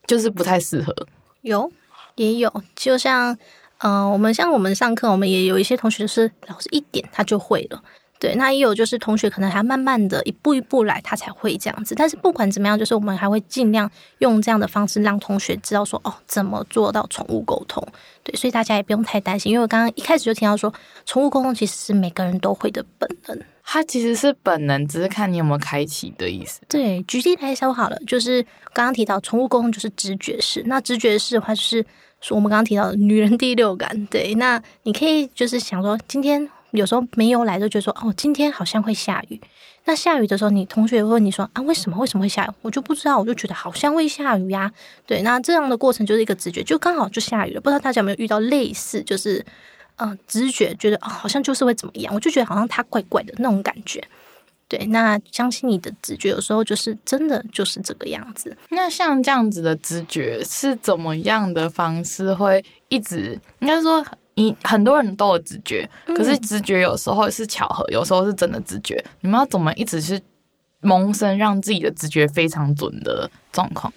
[0.08, 0.94] 就是不太适合。
[1.42, 1.72] 有，
[2.16, 3.32] 也有，就像
[3.78, 7.84] 嗯、呃，我们像我们上课，我们也有一些同学是老师一点他就会了。
[8.20, 11.96] 对，那也有就是同学可能还慢慢的一步一步来，他才会这样子。
[11.96, 17.82] 但是不管怎么样，就是我们还会尽量用这样的方式让同学知道说，哦，怎么做到宠物沟通。
[18.22, 20.74] 对，所以大家也不用太担心，因为我刚刚一开始就听到说，
[21.06, 23.40] 宠物沟通其实是每个人都会的本能。
[23.64, 26.60] 它其实是本能，只是看你有没有开启的意思。
[26.68, 31.82] 对，举例来说好了，就是刚刚提到宠物沟通就是直觉式，那直觉式的话就是
[32.20, 34.06] 说我们刚刚提到的女人第六感。
[34.08, 36.50] 对，那你可以就是想说今天。
[36.72, 39.40] 有时候没有来就觉得说哦，今天好像会下雨。
[39.86, 42.50] 那下雨的时候，你同学会问你说啊，为什么为什么会下雨？
[42.62, 44.72] 我就不知道，我就觉得好像会下雨呀。
[45.08, 47.62] 对，那这样的过程就是一个直觉，就刚好就下雨了。
[47.62, 49.44] 不知道大家有没有遇到类似，就是
[49.96, 52.14] 嗯、直觉觉得、哦，好像就是会怎么样？
[52.14, 54.04] 我就觉得好像它怪怪的那种感觉。
[54.68, 58.56] 对，那相信你的直觉，有时候就是真的就是这个样子。
[58.70, 64.06] 那像这样子的直觉是怎么样的方式会一直应该说？
[64.40, 69.04] 你很多人都有直觉，可是直觉有时候是巧合，有时候是真的直觉。
[69.20, 70.18] 你们要怎么一直是
[70.80, 73.92] 萌生让自己的直觉非常准的状况？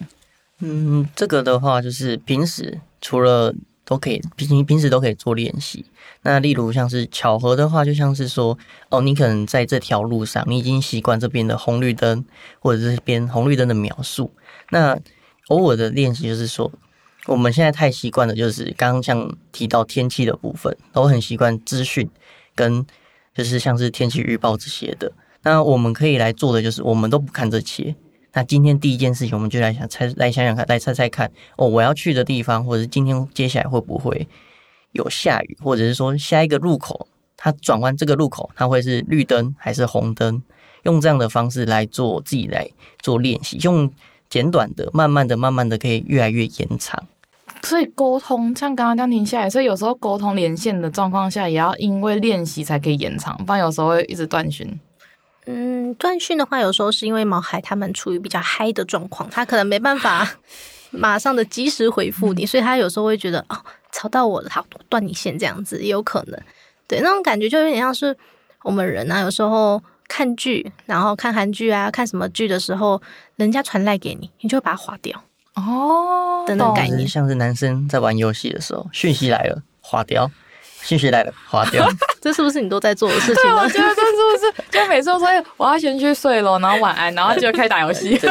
[0.59, 5.87] 嗯，这个的话就是平时除了都可以平平时都可以做练习。
[6.23, 12.25] 那例如像是巧合的话，就像是说哦，你可能在这条路上，你已经习惯这边的红绿灯
[12.59, 14.33] 或者这边红绿灯的描述。
[14.71, 14.99] 那
[15.51, 16.73] 偶尔的练习就是说。
[17.27, 22.09] 我们现在太习惯了，就是刚刚像提到天气的部分，都很习惯资讯
[22.55, 22.85] 跟
[23.35, 25.13] 就是像是天气预报这些的。
[25.43, 27.95] 那我们可以来做的就是，我们都不看这些。
[28.33, 34.27] 那今天第一件事情，我们就来想猜，来想想看，来猜猜看哦，我要去的地方，或者是今天接下来会不会
[34.93, 37.07] 有下雨，或者是说下一个路口，
[37.37, 40.43] 它转弯这个路口，它会是绿灯还是红灯？
[40.85, 42.69] 用这样的方式来做自己来
[43.01, 43.89] 做练习，用
[44.33, 47.07] 简短的、慢慢的、慢慢的，可以越来越延长。
[47.63, 54.81] 所以沟通像刚刚这样停下来，所以有时候沟通连线的状况下，也要因为练习才可以延长，不然有时候会一直断讯。
[55.45, 60.27] 嗯，断讯的话，有时候是因为毛孩他们处于比较嗨的状况，他可能没办法
[60.91, 63.59] 马上的及时回复你，所以他有时候会觉得哦，
[63.93, 66.41] 吵到我了，好，断你线这样子也有可能。
[66.89, 68.17] 对，那种感觉就有点像是
[68.63, 73.01] 我们人啊，有时候看剧，然后看韩剧啊，看什么剧的时候，
[73.37, 75.19] 人家传赖给你，你就会把它划掉。
[75.55, 80.31] 哦，的那种概念，像是男生在玩游戏的时候，讯息来了划掉，
[80.83, 81.89] 讯息来了花掉，
[82.21, 83.43] 这是不是你都在做的事情？
[83.43, 88.19] 对，我觉得这是不是就每次都说我要先去睡了，然后晚安，然后就开始打游戏。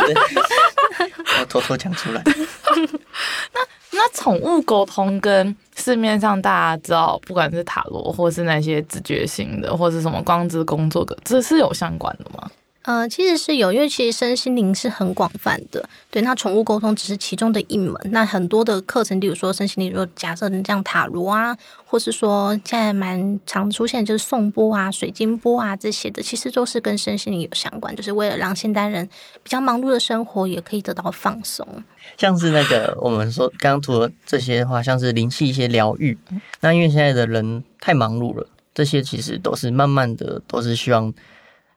[1.39, 2.21] 我 偷偷讲出来。
[2.25, 3.59] 那
[3.91, 12.49] 那宠物沟通跟市面上大家知道，不管是塔罗，或是那些直觉型的，或是什么光之工作的，这是有相关的吗？
[12.83, 15.87] 呃，其实是有，因为其实身心灵是很广泛的。
[16.09, 17.95] 对，那宠物沟通只是其中的一门。
[18.05, 29.07] 那很多的课程，比如说身心灵，如果假设你这样塔罗啊，或是说现在蛮常出现就是颂钵啊、水晶钵啊这些的，其实都是跟身心灵有相关，就是为了让现代人
[29.43, 31.83] 比较忙碌的生活也可以得到放松。
[32.17, 36.17] 像是那个我们说刚刚说这些的话，像是灵气一些疗愈。
[36.61, 41.13] 那因为现在的人太忙碌了，这些其实都是慢慢的，都是希望。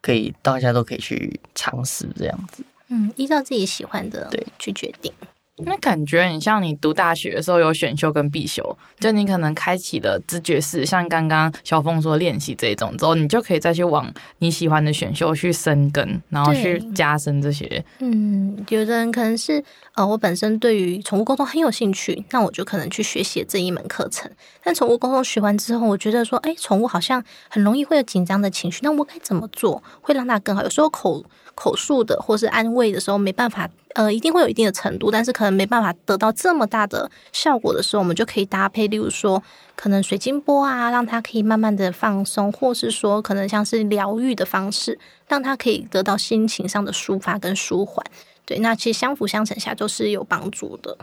[0.04, 2.62] 可以，大家都可以去尝试这样子。
[2.88, 5.10] 嗯，依照自己喜欢的对去决定。
[5.58, 17.84] 那感觉很像你读大学的时候有选修跟必修，就你可能开启了直觉式，像刚刚小凤说练习这种之后，你就可以再去往你喜欢的选修去深耕，然后去加深这些。
[18.00, 19.62] 嗯，有的人可能是
[19.94, 24.28] 呃，我本身对于宠物沟通很有兴趣，那我就可能去学习这一门课程。
[24.62, 30.64] 但宠物沟通学完之后，我觉得说，哎，宠物好像很容易会有紧张的情绪，那我该怎么做会让它更好？
[30.64, 33.68] 有时候口口述的或是安慰的时候没办法。
[33.94, 39.40] 呃，一定会有一定的程度，但是可能没办法得到这么大的效果的时候，我们就可以搭配，例如说，
[39.76, 48.04] 可能水晶波啊，让它可以慢慢的放松，或是说，可能像是疗愈的方式，让它可以得到心情上的抒发跟舒缓。
[48.44, 50.98] 对，那其实相辅相成下都是有帮助的。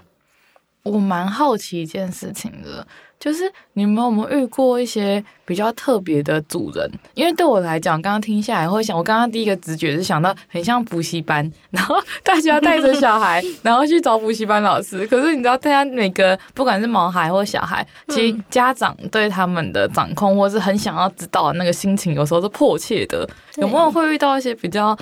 [0.84, 2.86] 我蛮好奇一件事情的。
[3.22, 6.92] 就是你们有没有遇过一些比较特别的主人？
[7.14, 15.06] 因为对我来讲，刚刚听下来会想，我刚刚第一个直觉是想到很像补习班，然后大家带着小孩， 然后去找补习班老师。
[15.06, 23.30] 可是你知道，大家每个不管是毛孩或小孩，其实家长对他们的掌控，或是很想要知道的那个心情，有时候是迫切的。
[23.58, 24.98] 有没有会遇到一些比较？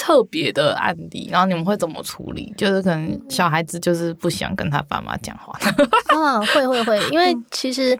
[0.00, 2.50] 特别的案例，然后你们会怎么处理？
[2.56, 5.52] 就是可能小孩子就是不想跟他爸妈讲话。
[6.08, 7.96] 啊，会会会，因为其实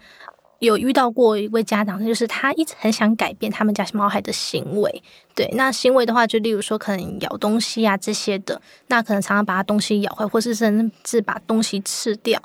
[0.61, 5.03] 有遇到过一位家长，就是他一直很想改变他们家猫孩的行为。
[5.35, 12.41] 对，那行为的话，就例如说可能咬东西啊这些的，那可能常常把他东西咬坏，或是甚至把东西吃掉。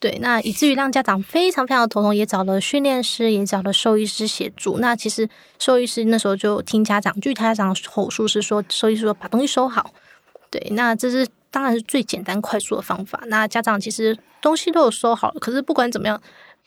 [0.00, 4.78] 对，那以至于让家长非常非常的头痛，也找了训练师，也找了兽医师协助。
[4.78, 9.92] 那其实兽医师那时候就听家长，据他家长口述是说，兽医师说把东西收好。
[10.50, 13.20] 对，那这是当然是最简单快速的方法。
[13.26, 16.22] 那家长其实东西都有收好，可是不管怎么样，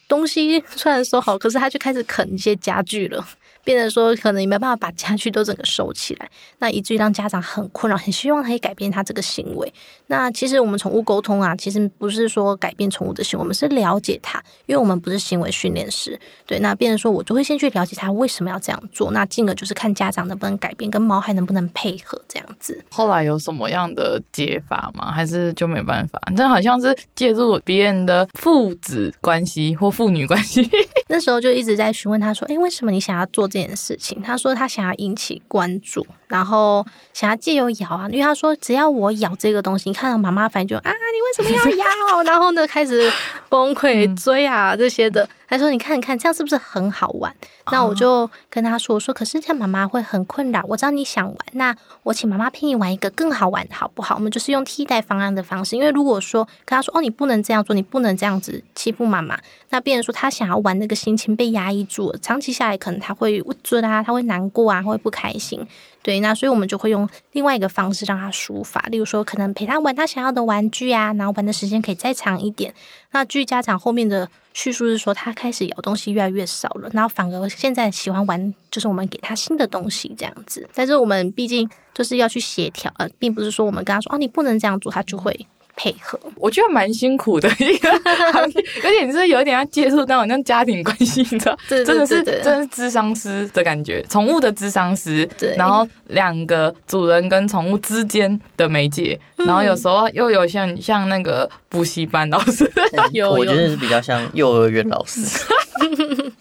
[0.10, 3.26] 东西虽然收好，可是他就开始啃一些家具了。
[3.64, 9.74] 变成说，可能也没办法把家具都整个收起来，那以至于让家长很困扰，很希望他可以改变他这个行为。
[10.08, 16.20] 那其实我们宠物沟通啊，其实不是说改变宠物的行为，我们是了解它，因为我们不是行为训练师。
[16.46, 22.84] 对，那变成说我就会先去了解他为什么要这样做，那进而就是看家长能不能改变，跟猫还能不能配合这样子。
[22.90, 25.12] 后来有什么样的解法吗？
[25.12, 26.20] 还是就没办法？
[26.36, 30.68] 这好像是介入别人的父子关系或父女关系。
[31.08, 42.24] 那时候就一直在询问他说：“哎，为什么你想要做？”这件事情，他说他想要引起关注，然后想要借由咬啊，因为他说只要我咬这个东西，你看到妈妈反正就啊，你为什么要咬？
[42.24, 43.12] 然后呢，开始
[43.50, 45.28] 崩溃追啊这些的。
[45.48, 47.36] 他说你看，你看这样是不是很好玩？
[47.70, 50.64] 那我就跟他说说，可是这样妈妈会很困扰。
[50.66, 54.16] 我知道你想玩，那我请妈妈陪你玩一个更好玩，好不好？
[54.16, 59.38] 我们就是用替代方案的方式，因为如果说跟他说哦，你不能这样做，你不能这样子欺负妈妈，
[59.72, 65.68] 那别人说他想要玩那个心情被压抑住了，长期下来可能他会不准啊，他会难过啊，会不开心。
[66.04, 72.74] 对，那所以我们就会用另外一个方式让他抒发，例如说可能陪他玩他想要的玩具啊，然后玩的时间可以再长一点。
[73.12, 80.68] 那据家长后面的叙述是说，他开始咬东西越来越少了，然后反而现在喜欢玩，就是我们给他新的东西这样子。
[80.74, 85.46] 但是我们毕竟就是要去协调，呃，并不是说我们跟他说哦，你不能这样做，他就会。
[85.76, 87.90] 配合，我觉得蛮辛苦的 一个
[88.32, 102.70] 行业，而且你是有点要接触到好像家庭关系，你知道，真的是真的是智商师的感觉，宠物的智商师，对，然后两个主人跟宠物之间的媒介，然后有时候又有像像那个补习班老师，
[103.14, 105.22] 有我觉得是比较像幼儿园老师。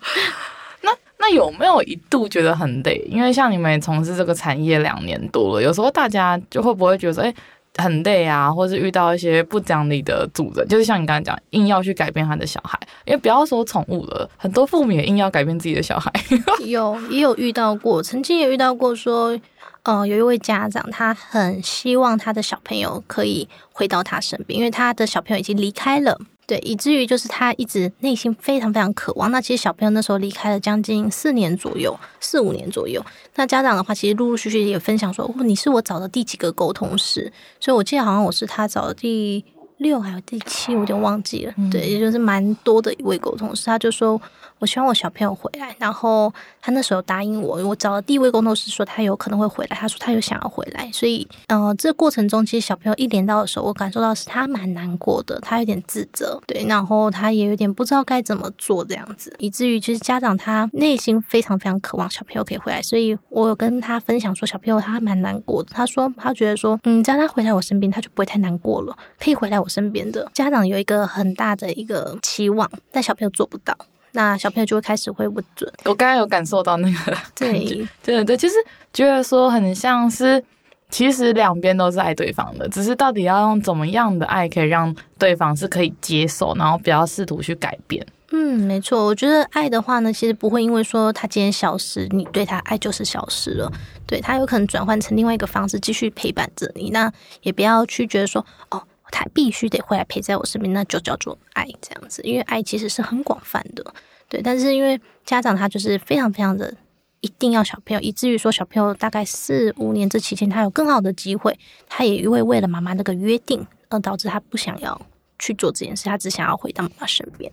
[0.83, 2.97] 那那有没有一度觉得很累？
[3.09, 7.33] 因为像你们从事这个产业两年多了，有时候大家就会不会觉得说，哎？
[7.77, 16.13] 很累啊，或是遇到一些不讲理的主人，就是像你刚才讲，硬要去改变他的小孩，因为不要说宠物了，很多父母也硬要改变自己的小孩。
[16.67, 19.39] 有，也有遇到过，曾经也遇到过，说，
[19.85, 26.19] 呃，有一位家长，他很希望他的小朋友可以回到他身边，因为他的小朋友已经离开了。
[26.51, 29.31] 对，以至于就是他一直内心非常非常渴望。
[29.31, 33.01] 那其实小朋友那时候离开了将近四年左右，四五年左右。
[33.37, 37.33] 那家长的话，其实陆陆续续也分享说，哦，你是我找的第几个沟通师？
[37.61, 39.45] 所以我记得好像我是他找的第
[39.77, 41.55] 六还有第七，我有点忘记了。
[41.57, 44.21] 嗯、对，也就是蛮多的一位沟通师，他就说。
[44.61, 70.30] 我希望我小朋友回来，然后他那时候答应我，我找了第一位工作室说他有可能会回来，他说他有想要回来，所以，呃，这个过程中其实小朋友一连到的时候，我感受到是他蛮难过的，他有点自责，对，然后他也有点不知道该怎么做这样子，以至于其实家长他内心非常非常渴望小朋友可以回来，所以我有跟他分享说小朋友他蛮难过的，他说他觉得说，嗯，只要他回来我身边，他就不会太难过了，可以回来我身边的。
[70.35, 73.74] 家长有一个很大的一个期望，但小朋友做不到。
[74.13, 75.73] 那小朋友就会开始会不准。
[75.85, 78.55] 我刚刚有感受到那个， 对对对，就是
[78.93, 80.43] 觉得说很像是，
[80.91, 88.05] 其实两边都是爱对方的，只是到底要用怎么样的爱可以让对方是可以接受，然后不要试图去改变。
[88.33, 93.71] 嗯，没错，我觉得爱的话呢，其实不会因为说他今天消失，你对他爱就是消失了。
[94.07, 96.91] 对，他有可能转换成另外一个方式继续陪伴着你。
[96.91, 98.83] 那也不要去觉得说哦。
[99.11, 102.23] 他必须得回来陪在我身边，那就叫做爱这样子。
[102.23, 103.85] 因为爱其实是很广泛的，
[104.29, 104.41] 对。
[104.41, 106.73] 但是因为家长他就是非常非常的
[107.21, 111.59] 一定要小朋友，以至于说小朋友大概四五年这期间，他有更好的机会，
[111.89, 115.01] 他也因为为了妈妈那个约定，而导致他不想要
[115.39, 117.51] 去做这件事，他只想要回到妈妈身边。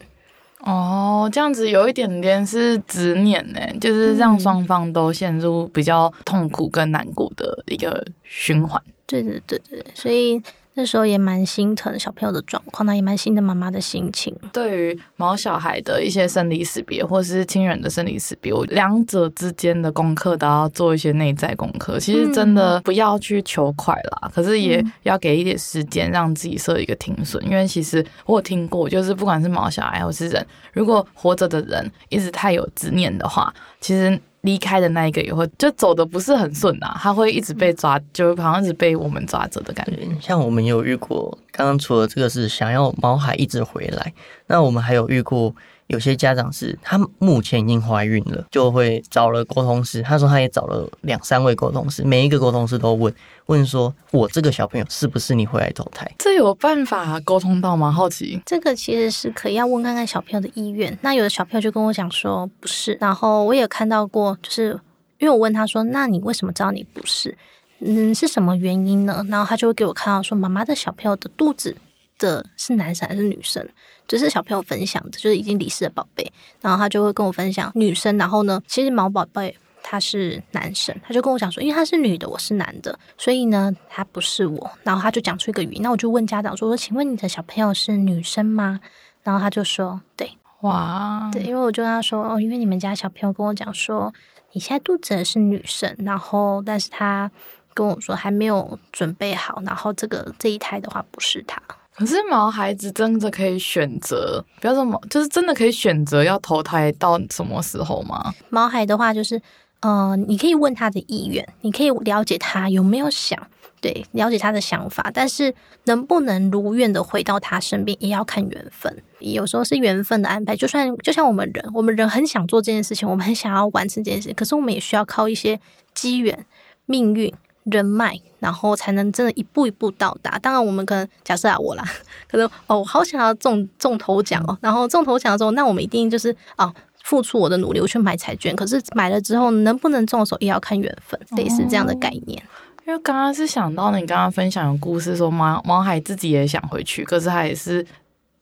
[0.61, 8.81] 哦，这样子有一点点是执念呢，就是让双方都陷入比较痛苦跟难过的一个循环。
[9.05, 10.41] 对对对对，所以。
[10.79, 14.31] 那时候也蛮心疼小朋友的状况，那也蛮心疼妈妈的心情。
[14.53, 21.99] 对于毛小孩的一些生离死别，或是亲人的生离死别，我两者之间的功课都要做一些内在功课。
[21.99, 27.43] 其实真的不要去求快啦，嗯、可是也要给一点时间让自己设一个停损。
[27.43, 33.51] 因为其实我有听过，就是不管是毛小孩或是人，如果活着的人一直太有执念的话，
[33.81, 34.19] 其实。
[34.41, 40.07] 离开的那一个也会，就走的不是很顺啊，他会一直被抓，就好像一直被我们抓着的感觉。
[40.21, 44.13] 像我们有遇过，刚刚除了这个是想要毛孩一直回来，
[44.47, 45.53] 那我们还有遇过。
[45.87, 50.01] 有些家长是，他目前已经怀孕了，就会找了沟通师。
[50.01, 53.13] 他说他也找了两三位沟通师，每一个沟通师都问
[53.45, 57.91] 问说：“我这个小朋友是不是你回来投胎？”这有办法沟通到吗？
[57.91, 58.41] 好奇。
[58.45, 60.97] 这个其实是可以要问看看小朋友的意愿。
[61.01, 64.79] 那有的小朋友就跟我讲说不是，然后我也看到过，就是
[65.19, 67.37] 因为我问他说：“那你为什么知道你不是？
[67.79, 71.75] 嗯，是什么原因呢？”然后他就会给我看到说：“妈妈的小朋友的肚子
[72.17, 73.67] 的是男生还是女生？”
[74.07, 79.53] 就是小朋友分享的，就是已经离世的宝贝，然后他就会跟我分享女生，然后呢，其实毛宝贝
[79.83, 84.71] 他是男生，他就跟我讲说，因为他是女的，我是男的，所以呢，他不是我。
[84.83, 88.79] 然后他就讲出一个语音，那我就问家长说，请问你的小朋友是女生吗？
[89.23, 94.13] 然后他就说，对，哇，对，因为我就跟他说，哦，因为你们家小朋友跟我讲说，
[94.53, 97.29] 你现在肚子是女生，然后但是他
[97.73, 101.61] 跟我说还没有准备好，然后这个这一胎的话不是他。
[101.97, 108.31] 可是毛孩子真的可以选择，不要说毛，就是真的可以选择要投胎到什么时候吗？
[108.49, 109.41] 毛孩的话，就是，
[109.79, 113.47] 呃，你可以问他的意愿，你可以了解他有没有想，
[113.81, 118.95] 对，了解他的想法，但是能不能如愿的回到他身边，也要看缘分。
[119.17, 125.59] 有时候是缘分的安排，就算就像我们人，我们人很想做这件事情，我们很想要完成这件事，可是我们也需要靠一些
[125.95, 126.45] 机缘、
[126.85, 127.33] 命运。
[127.71, 130.39] 人脉，然后才能真的一步一步到达。
[130.39, 131.83] 当然，我们可能假设啊，我啦，
[132.29, 134.57] 可能哦，我好想要中中头奖哦。
[134.61, 138.55] 然后中头奖的时候，那我们一定就是哦，付出我的努力，我去买彩券。
[138.55, 142.41] 可是买了之后，能不能中的时候，也要看缘分，类似这样的概念。
[142.41, 142.47] 哦、
[142.87, 147.85] 因为刚刚是想到你刚刚分享的故事说，说毛毛海自己也想回去，可是他也是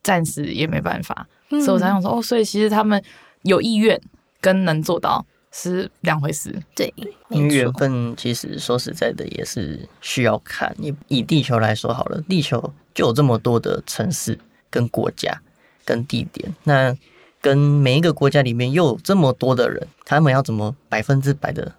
[0.03, 3.01] 暂时也没办法，嗯、所以我才想说，哦，所以其实他们
[3.43, 3.99] 有意愿
[4.39, 5.25] 跟能做到。
[5.57, 6.93] 是两回事，对，
[7.29, 10.75] 因为缘分其实说实在的也是需要看。
[10.77, 14.37] 以以地球来说好了，地球就有这么多的城市、
[14.69, 15.41] 跟国家、
[15.85, 16.93] 跟地点，那
[17.39, 21.73] 跟每一个国家里面又有这么多的人，他们要怎么百分之百的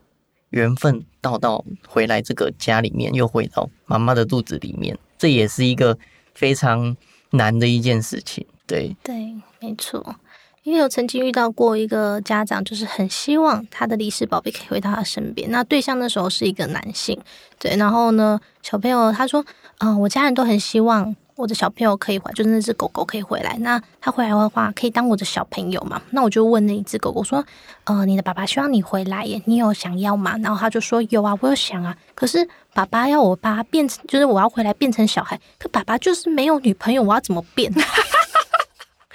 [0.49, 5.99] 缘分到到回来这个家里面，又回到妈妈的肚子里面，这也是一个
[6.35, 6.97] 非常
[7.33, 8.47] 难的一件事情。
[8.67, 10.17] 对，对，没错。
[10.67, 15.49] 因为我曾经遇到过一个家长，就是很希望他的离世宝贝可以回到他身边。
[15.49, 17.17] 那对象那时候是一个男性，
[17.57, 17.77] 对。
[17.77, 19.45] 然后呢，小朋友他说
[19.79, 23.57] ：“嗯、我家人都很希望我的小朋友可以回，就是那只狗狗可以回来。
[23.61, 27.47] 那他回来的话，可以当我的小朋友嘛？”那我就问那一只狗狗说
[27.87, 31.97] ：“呃，你的爸爸希望你回来耶，你有想要吗？”然后他就说：“有啊，我有想啊。
[32.17, 32.45] 可是
[32.75, 37.73] 爸爸要我把变成，就是我要回来变成小孩，可爸爸就是没有女朋友，我要怎么变？”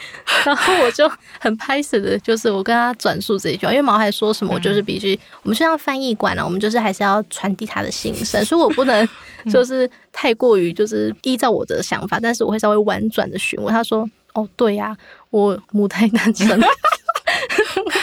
[0.45, 9.07] 然后我就很拍死的，就是我跟他转述这一句话，因为毛孩说什么，我就是必须，我们就像翻译官啊，我们就是还是要传递他的心声，所以我不能
[9.51, 14.97] 就是太过于就是依照我的想法，但是我会稍微婉转的询问他说：“哦，对呀、啊，
[15.29, 16.47] 我母胎单身。”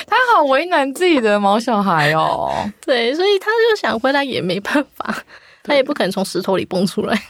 [0.07, 2.51] 他好为难自己的毛小孩哦。
[2.85, 5.25] 对，所以他就想回来也没办法，
[5.63, 7.23] 他也不可能从石头里蹦出来。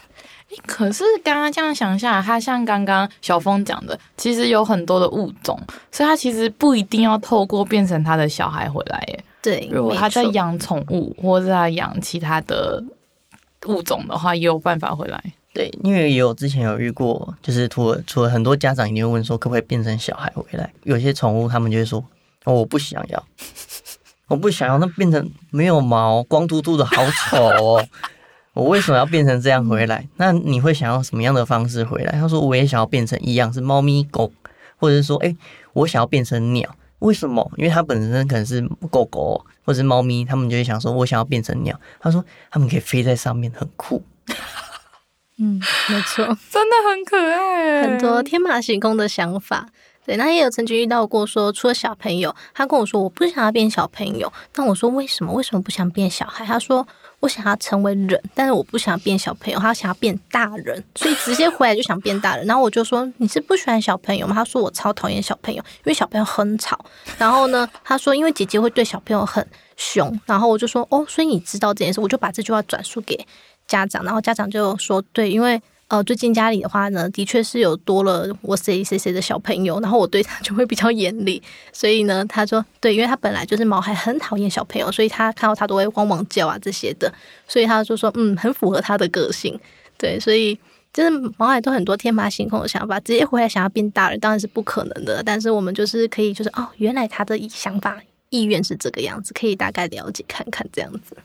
[0.65, 5.59] 可是刚刚这样想下来，他像刚刚小峰讲的，其实有很多的物种，
[5.91, 9.23] 所以他其实不一定要透过变成他的小孩回来耶。
[9.41, 12.83] 对，如果他在养宠物或者他养其他的
[13.67, 15.23] 物种的话，也有办法回来。
[15.53, 20.71] 对，因为也有之前有遇过，就是除了除了很多家长一定会问说，可不可以变成小孩回来？
[20.83, 22.03] 有些宠物他们就会说，
[22.43, 23.23] 哦，我不想要，
[24.27, 26.93] 我不想要，那变成没有毛、光秃秃的好
[27.29, 27.85] 丑哦。
[28.59, 30.05] 我为什么要变成这样回来？
[30.17, 32.11] 那你会想要什么样的方式回来？
[32.19, 34.31] 他说我也想要变成一样是猫咪狗，
[34.77, 35.37] 或者是说，哎、欸，
[35.73, 36.69] 我想要变成鸟。
[36.99, 37.49] 为什么？
[37.55, 41.79] 因为它本身可能是狗狗或者是猫咪，他们就会想说，我想要变成鸟。
[42.01, 44.03] 他说他们可以飞在上面，很酷。
[45.37, 49.69] 嗯，没错， 真的很可爱，很多天马行空的想法。
[50.05, 54.33] 对，那也有曾经遇到过说，除了小朋友，他跟我说我不想要变小朋友。
[54.55, 55.31] 那我说为什么？
[55.31, 56.45] 为什么不想变小孩？
[56.45, 56.85] 他说
[57.19, 62.45] 我想要成为人，但是我不想要变小朋友，他想要变大人，所以直接回来就想变大人。
[62.45, 64.33] 然后我就说你是不喜欢小朋友吗？
[64.33, 66.79] 他说我超讨厌小朋友，因为小朋友很吵。
[67.17, 69.45] 然后呢，他说因为姐姐会对小朋友很
[69.75, 70.19] 凶。
[70.25, 73.27] 然后我就说哦，所以你知道这件事，我就把这句话转述给
[73.67, 74.03] 家长。
[74.03, 75.61] 然后家长就说对，因为。
[75.89, 81.41] 呃，最近家里的话呢，的确是有多了我谁谁谁的小朋友，然后我对他 就会比较严厉，
[81.73, 87.11] 所以呢，他说对，因为他本来就是毛孩，很讨厌小朋友，所以他看到他都会汪汪叫啊这些的，
[87.47, 89.59] 所以他就说嗯，很符合他的个性，
[89.97, 90.55] 对，所以
[90.93, 101.17] 就是毛孩都很多天马行空的想法，直接回来想要变大人当然是不可能的，但是我们就是可以就是哦，原来他的想法意愿是这个样子，可以大概了解看看这样子。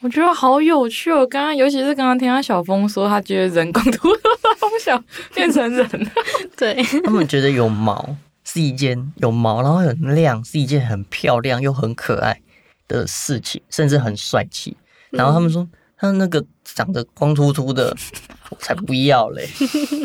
[0.00, 1.26] 我觉得好有趣哦！
[1.26, 4.08] 刚刚，尤其是刚刚听到小峰说，他觉得人工秃，
[4.60, 5.02] 他不想
[5.34, 5.88] 变成人。
[6.56, 12.40] 对，他们觉得有毛是一件有毛，然后很亮是一件很漂亮又很可爱
[12.86, 14.76] 的事情，甚至很帅气。
[15.10, 15.66] 然后他们说，
[15.96, 16.44] 他那个
[16.74, 17.94] 长得光秃秃的，
[18.50, 19.48] 我才不要嘞。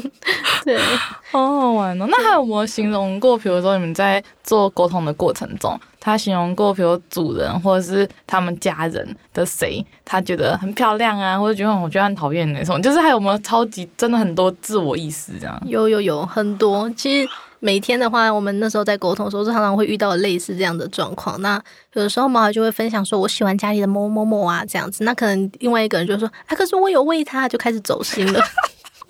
[0.64, 0.78] 对，
[1.32, 2.06] 好好玩哦。
[2.10, 3.38] 那还有没有形容过？
[3.38, 15.62] 比如说你们在做沟通的过程中，他形容过，比如主人或者是他们家人的谁，他觉得很漂亮啊，或者觉得我觉得很讨厌那种，就是还有没有超级真的很多自我意识这样？
[15.66, 16.90] 有有有很多。
[16.92, 17.30] 其实
[17.64, 21.40] 每天的话，我们那时候在沟通的时候，常常会遇到类似这样的状况。
[21.42, 21.62] 那
[21.94, 28.42] 有的时候毛孩就会分享说：“我喜欢家里的某某某啊，这样子。”那可能另外一个人就说：“啊，可是我有喂它，就开始走心了。”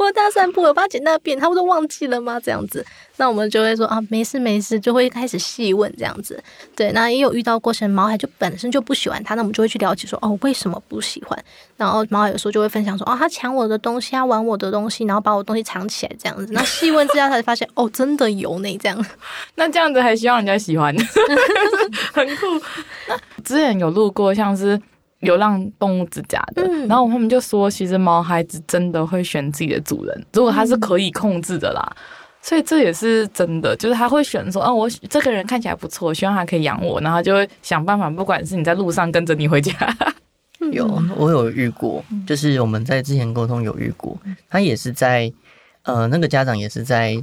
[0.01, 2.39] 我大散步，我帮他捡那个便，他不都忘记了吗？
[2.39, 2.85] 这样子，
[3.17, 6.41] 那我们就会说啊，没事没事，就会开始细问这样子。
[6.75, 11.37] 对，那也有遇到过，什么毛孩就本身就不喜欢他，那我们就会去了解说，哦，为什么不喜欢？
[11.77, 16.51] 然后毛孩有时候就会分享说，哦，他抢我的东西，他玩我的东西，然后把我东西藏起来这样子。
[16.51, 19.05] 那细问之下，他才发现， 哦，真的有呢，这样。
[19.55, 20.95] 那这样子还希望人家喜欢，
[22.13, 22.45] 很酷。
[23.07, 24.81] 那之前有录过，像是。
[25.21, 31.97] 流浪动物之家的，嗯、然后他们就说，其实毛孩子真的会选自己的主人，如果他是可以控制的啦，嗯、
[32.41, 39.73] 所以这也是真的，就是他会选说，啊，我这个人看起来不错，希望他可以养我，然后就会想办法，不管是你在路上跟着你回家，
[40.71, 44.17] 有我有遇过，就是我们在之前沟通有遇过，
[44.49, 45.31] 他也是在
[45.83, 47.15] 呃那个家长也是在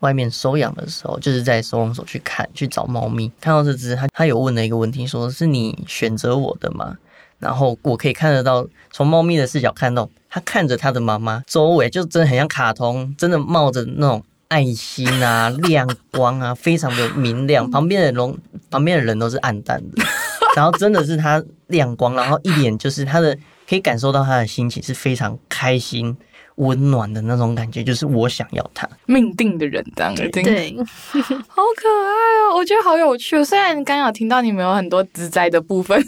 [0.00, 6.96] 外面收养的时候，就是在收容所去看去找猫咪，看到这只，他他有问了一个问题，说是你选择我的吗？
[7.42, 17.68] 然后我可以看得到，从猫咪的视角看到，它看着它的妈妈，周围就真的很像卡通，真的冒着那种爱心啊、亮光啊，非常的明亮。
[17.68, 18.38] 旁边的人，
[18.70, 20.04] 旁边的人都是暗淡的，
[20.54, 23.36] 然后真的是它亮光，然后一脸就是它的，
[23.68, 26.16] 可以感受到它的心情是非常开心。
[26.56, 30.76] 温暖的那种感觉，就是我想要他命定的人这样子，对，
[31.48, 32.12] 好可爱
[32.50, 32.56] 哦！
[32.56, 33.42] 我觉得好有趣。
[33.44, 36.00] 虽然刚刚有听到你们有很多直灾的部分，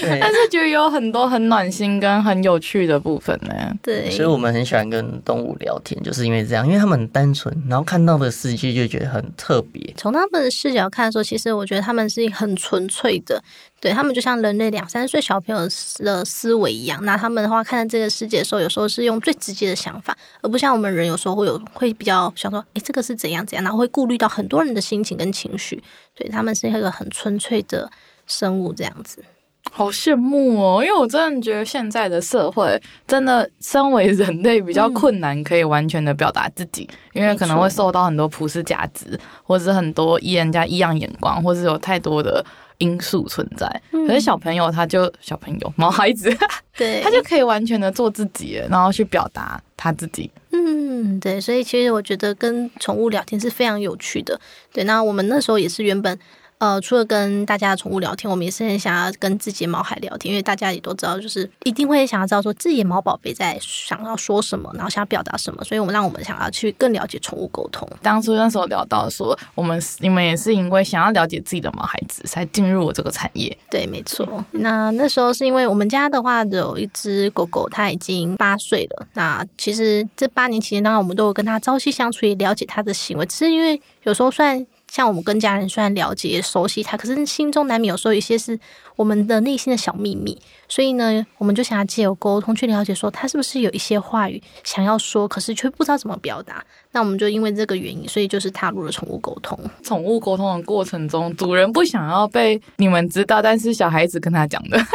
[0.00, 3.54] 对 但是觉得有很多很暖心跟很有趣的部分呢。
[3.82, 9.92] 对，所以我们很喜欢跟动物聊天，就是因为这样，因为他们很单纯，然后看到的世界就觉得很特别。
[9.96, 13.42] 从他们的视角看的时候，其实我觉得他们是很纯粹的。
[13.80, 15.68] 对，他们就像人类两三岁小朋友
[16.04, 25.82] 的思维一样，那他们的话看到这个世界的时候，有时候是用最直接的想法，而不像我们人有时候会有会比较想说，诶，这个是怎样怎样，然后会顾虑到很多人的心情跟情绪。
[26.14, 27.90] 对，他们是一个很纯粹的
[28.26, 29.24] 生物这样子。
[29.72, 42.44] 好羡慕哦，因为我真的觉得现在的社会真的，身为人类比较困难，可以完全的表达自己，嗯、因为可能会受到很多普世价值，或者是很多异人家异样眼光，或是有太多的
[42.80, 43.66] 因素存在。
[43.92, 46.30] 嗯、可是小朋友他就小朋友毛孩子，
[46.76, 50.30] 对，他就可以完全的做自己，然后去表达他自己。
[50.50, 54.38] 嗯，对，所以其实我觉得跟宠物聊天是非常有趣的。
[54.72, 56.18] 对，那我们那时候也是原本。
[56.60, 67.88] 呃，除了跟大家的宠物聊天，我们也是很想要跟自己的毛孩聊天，因为大家也都知道，就是一定会想要知道说自己的毛宝贝在想要说什么，然后想要表达什么，所以我们让我们想要去更了解宠物沟通。
[68.02, 73.56] 当初那时候聊到说，我们你们也是因为想要了解自己的毛孩子，才进入我这个产业。
[73.70, 74.44] 对，没错。
[74.50, 79.06] 那那时候是因为我们家的话有一只狗狗，它已经八岁了。
[79.14, 84.66] 那其实这八年期间，当然我们都有跟它朝夕相处，也了解它的行为，只是因为有时候算。
[84.90, 88.58] 像我们跟家人虽然了解、熟悉他，可是心中难免有时候一些是
[89.00, 90.38] 我们的内心的小秘密，
[90.68, 96.62] 所以呢，我们就想要借由沟通去了解，说他是不是有一些话语想要说，可是却不知道怎么表达。
[96.92, 99.58] 那我们就因为这个原因，所以就是踏入了宠物沟通。
[99.82, 104.78] 宠物沟通的过程中，主人不想要被你们知道，但是小孩子跟他讲的。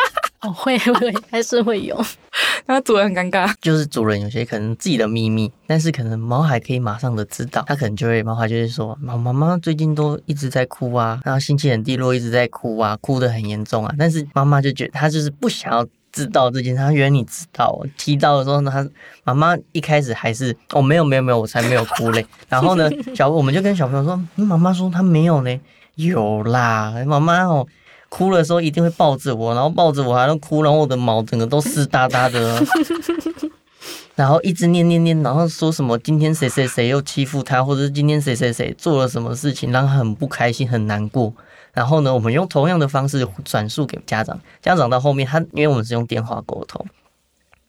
[0.41, 1.99] 哦，会会还是会有，
[2.67, 3.51] 那主人很尴尬。
[3.59, 18.87] 就是主人有些可能自己的秘密，但是可能毛孩可以马上的知道，他可能就会毛孩就会说：“妈妈妈最近都一直在哭啊，然后心情很低落，一直在哭啊，哭得很严重啊。”但是妈妈就觉得她就是不想要知道这件事，他原来你知道，提到的时候呢，他
[19.23, 22.25] 妈妈一开始还是哦没有没有没有，我才没有哭嘞。
[22.49, 25.59] 然后呢， 小我们就跟小朋友说：“嗯，妈妈说她没有呢，
[25.95, 27.67] 有啦，妈妈哦。”
[28.07, 32.63] 哭的时候一定会抱着我，然后抱着我还要哭，然后我的毛整个都湿哒哒的，
[34.15, 41.33] 然后一直念念念，然后说什么今天谁谁谁又欺负他，或者是今天谁谁谁做了什么事情让他很不开心很难过。
[41.75, 46.83] 然后呢，我们用同样的方式转述给家长，家长到后面他因为我们是用电话沟通，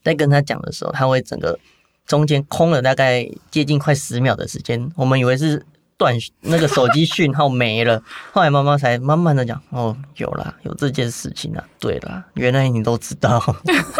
[0.02, 1.58] 在跟他讲的时候，他会整个
[2.06, 5.66] 中间空了大概接近快十秒的时间，我们以为是。
[5.98, 13.42] 断那个手机讯号没了， 后来妈妈才慢慢的讲，哦，有啦，有这件事情啊，对啦，原来你都知道。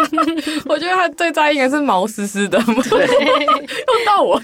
[0.69, 4.39] 我觉得他最在意的是毛湿湿的， 对，用到我，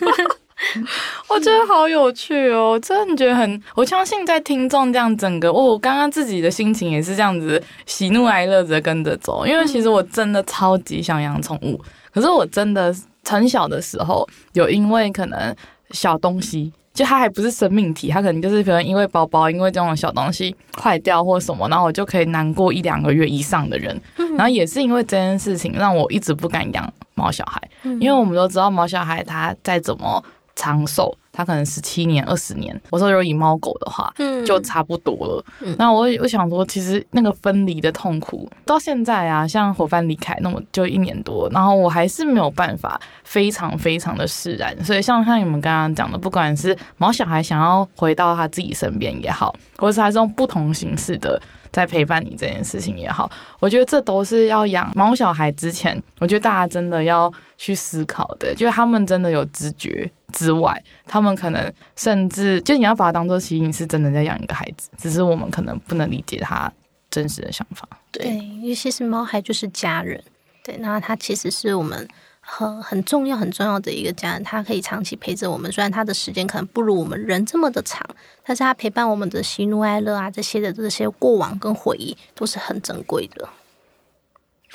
[1.30, 11.80] 我觉得好有趣哦，真的觉得很，我相信在听众这样整个，哦，我刚刚自己的心情也是这样子，喜怒哀乐着跟着走，因为其实我真的超级想养宠物，
[12.14, 12.96] 可是我真的
[13.28, 15.56] 很小的时候有因为可能
[15.92, 16.72] 小东西。
[16.94, 24.00] 就它还不是生命体，它可能就是可能因为包包因为这种小东西坏掉或什么，然后我就可以难过一两个月以上的人。
[24.38, 27.60] 然后也是因为这件事情，让我一直不敢养猫小孩，
[28.00, 30.24] 因为我们都知道猫小孩它再怎么
[30.56, 31.16] 长寿。
[31.36, 32.80] 它可能十七年、二十年。
[32.92, 35.44] 我说，如果以猫狗的话，嗯，就差不多了。
[35.62, 44.78] 嗯，那我我想说，其实那个分离的痛苦到现在啊，像伙伴离开，那么就一年多，然后我还是没有办法非常非常的释然。
[44.86, 51.42] 所以，像像你们刚刚讲的，不管是毛小孩想要回到他自己身边也好，或者是他这种不同形式的
[51.74, 60.10] 在陪伴你这件事情也好，我觉得这都是要养猫小孩之前，我觉得大家真的要去思考的，就是他们真的有知觉。
[60.34, 66.72] 之外，他们可能甚至就你要把它当做其实你是真的在养一个孩子，只是我们可能不能理解他
[67.12, 67.88] 真实的想法。
[68.12, 68.26] 对，
[68.64, 70.20] 尤，其实猫孩就是家人，
[70.64, 72.08] 对，那他其实是我们
[72.46, 78.06] 很很重要很重要的一个家人，他可以长期陪着我们，虽然他的时间可能不如我们人这么的长，
[78.46, 83.50] 但是他陪伴我们的喜怒哀乐啊，这些的这些过往跟回忆都是很珍贵的。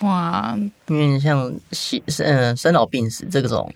[0.01, 3.73] 哇，因为像生嗯生老病死这种。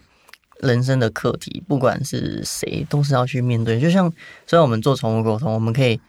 [0.62, 3.80] 人生的课题，不管是谁，都是要去面对。
[3.80, 4.08] 就像，
[4.46, 6.00] 虽然我们做宠物沟通，我们可以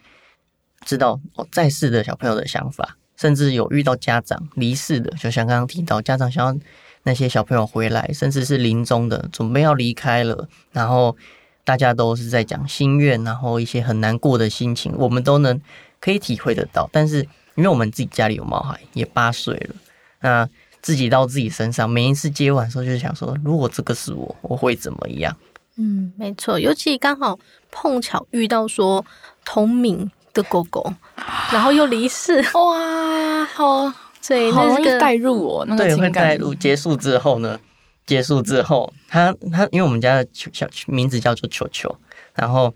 [0.85, 6.61] 知道哦，在世的小朋友的想法，甚至有遇到家长离世的，就像刚刚提到，家长想要
[7.03, 11.15] 那些小朋友回来，甚至是临终的，准备要离开了，然后
[11.63, 15.61] 大家都是在讲心愿，然后一些很难过的心情，我们都能
[15.99, 16.89] 可以体会得到。
[16.91, 17.21] 但是，
[17.55, 19.75] 因为我们自己家里有毛孩，也八岁了，
[20.21, 20.49] 那。
[20.83, 25.33] 自己到自己身上，每一次接吻的时候，就想说，如果这个是我，我会怎么样？
[25.77, 27.39] 嗯，没错，尤其刚好
[27.71, 29.05] 碰巧遇到说
[29.45, 30.93] 同名的狗狗，
[31.53, 33.93] 然后又离世，哇，好，
[34.23, 36.55] 所以好容易带入我，那个对，会带入。
[36.55, 37.59] 结束之后呢？
[38.07, 41.95] 结束之后，他他，因为我们家的球小名字叫做球球，
[42.33, 42.73] 然后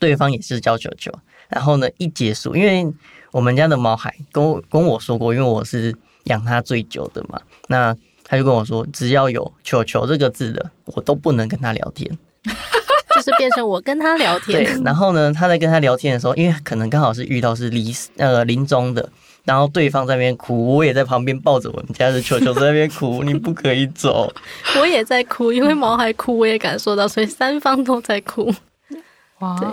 [0.00, 1.12] 对方也是叫球球，
[1.48, 2.92] 然后呢，一结束，因为
[3.30, 5.94] 我们家的毛孩跟我跟我说过，因为我是。
[6.26, 7.92] 养它最久的嘛，那
[8.22, 12.08] 他就跟我说，只要有“球球”这个字的，我都不能跟他聊天，
[12.44, 12.52] 就
[13.16, 14.64] 就是变成我跟他聊天。
[14.64, 19.10] 对，然后呢，他在跟他聊天的时候，因为可能刚好是遇到是离呃临终的，
[19.44, 24.32] 然后对方在那边哭，我也在旁边抱着我们家的球球在那边哭， 你不可以走。
[24.80, 28.52] 我也在哭，因为毛孩哭，我也感受到，所以三方都在哭。
[29.40, 29.58] 哇。
[29.58, 29.68] 对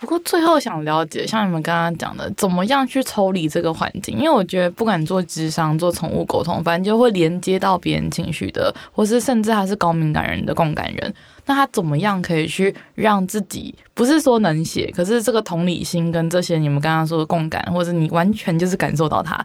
[0.00, 4.16] 不过最后想了解，像你们刚刚讲的，怎么样去抽离这个环境？
[4.16, 11.12] 因为我觉得，不管做智商、做宠物沟通，反正就会连接到别人情绪的，或是甚至还是高敏感人的共感人。
[11.48, 19.44] 那他怎么样可以去让自己，不是说能写，可是这个同理心跟这些你们刚刚说的共感，或者你完全就是感受到他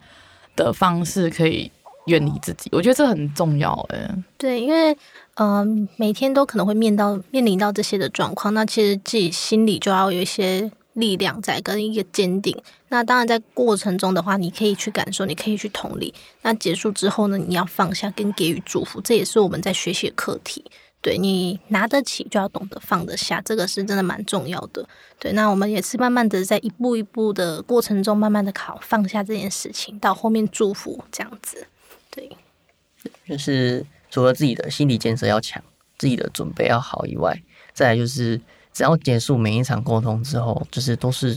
[0.56, 1.72] 的方式，可以
[2.06, 2.70] 远离自己。
[2.72, 4.08] 我觉得这很重要，诶。
[4.38, 4.96] 对，因为。
[5.36, 12.56] 嗯，每天都可能会面到面临到这些的状况，那其实自己心里就要有一些力量在，跟一个坚定。
[12.90, 16.14] 那当然，在过程中的话，你可以去感受，你可以去同理。
[16.44, 20.64] 那结束之后呢，你要放下跟给予祝福，这也是我们在学习课题。
[21.04, 24.84] 对，你拿得起，就要懂得放得下，这个是真的蛮重要的。
[25.20, 31.68] 对，那我们也是慢慢的在一步一步的过程中，慢慢的考放下这件事情，到后面祝福这样子。
[32.10, 32.36] 对，
[33.28, 33.86] 就是。
[34.14, 35.60] 除了自己的心理建设要强，
[35.98, 37.36] 自己的准备要好以外，
[37.74, 38.40] 再来就是
[38.72, 41.36] 只要结束每一场沟通之后，就是都是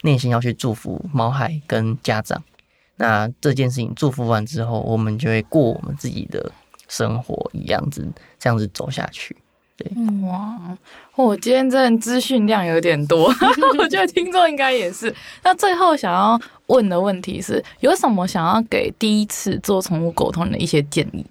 [0.00, 2.42] 内心要去祝福毛孩跟家长。
[2.96, 6.50] 那这件事情祝福完之后，我们就会过我们自己的
[6.88, 8.06] 生活，一样子
[8.38, 9.36] 这样子走下去。
[9.76, 9.86] 对，
[10.26, 10.58] 哇，
[11.16, 13.26] 我今天真的资讯量有点多，
[13.78, 15.14] 我觉得听众应该也是。
[15.44, 21.26] 那最后想要问的问题是，有什么想要给第一次做宠物沟通的一些建议？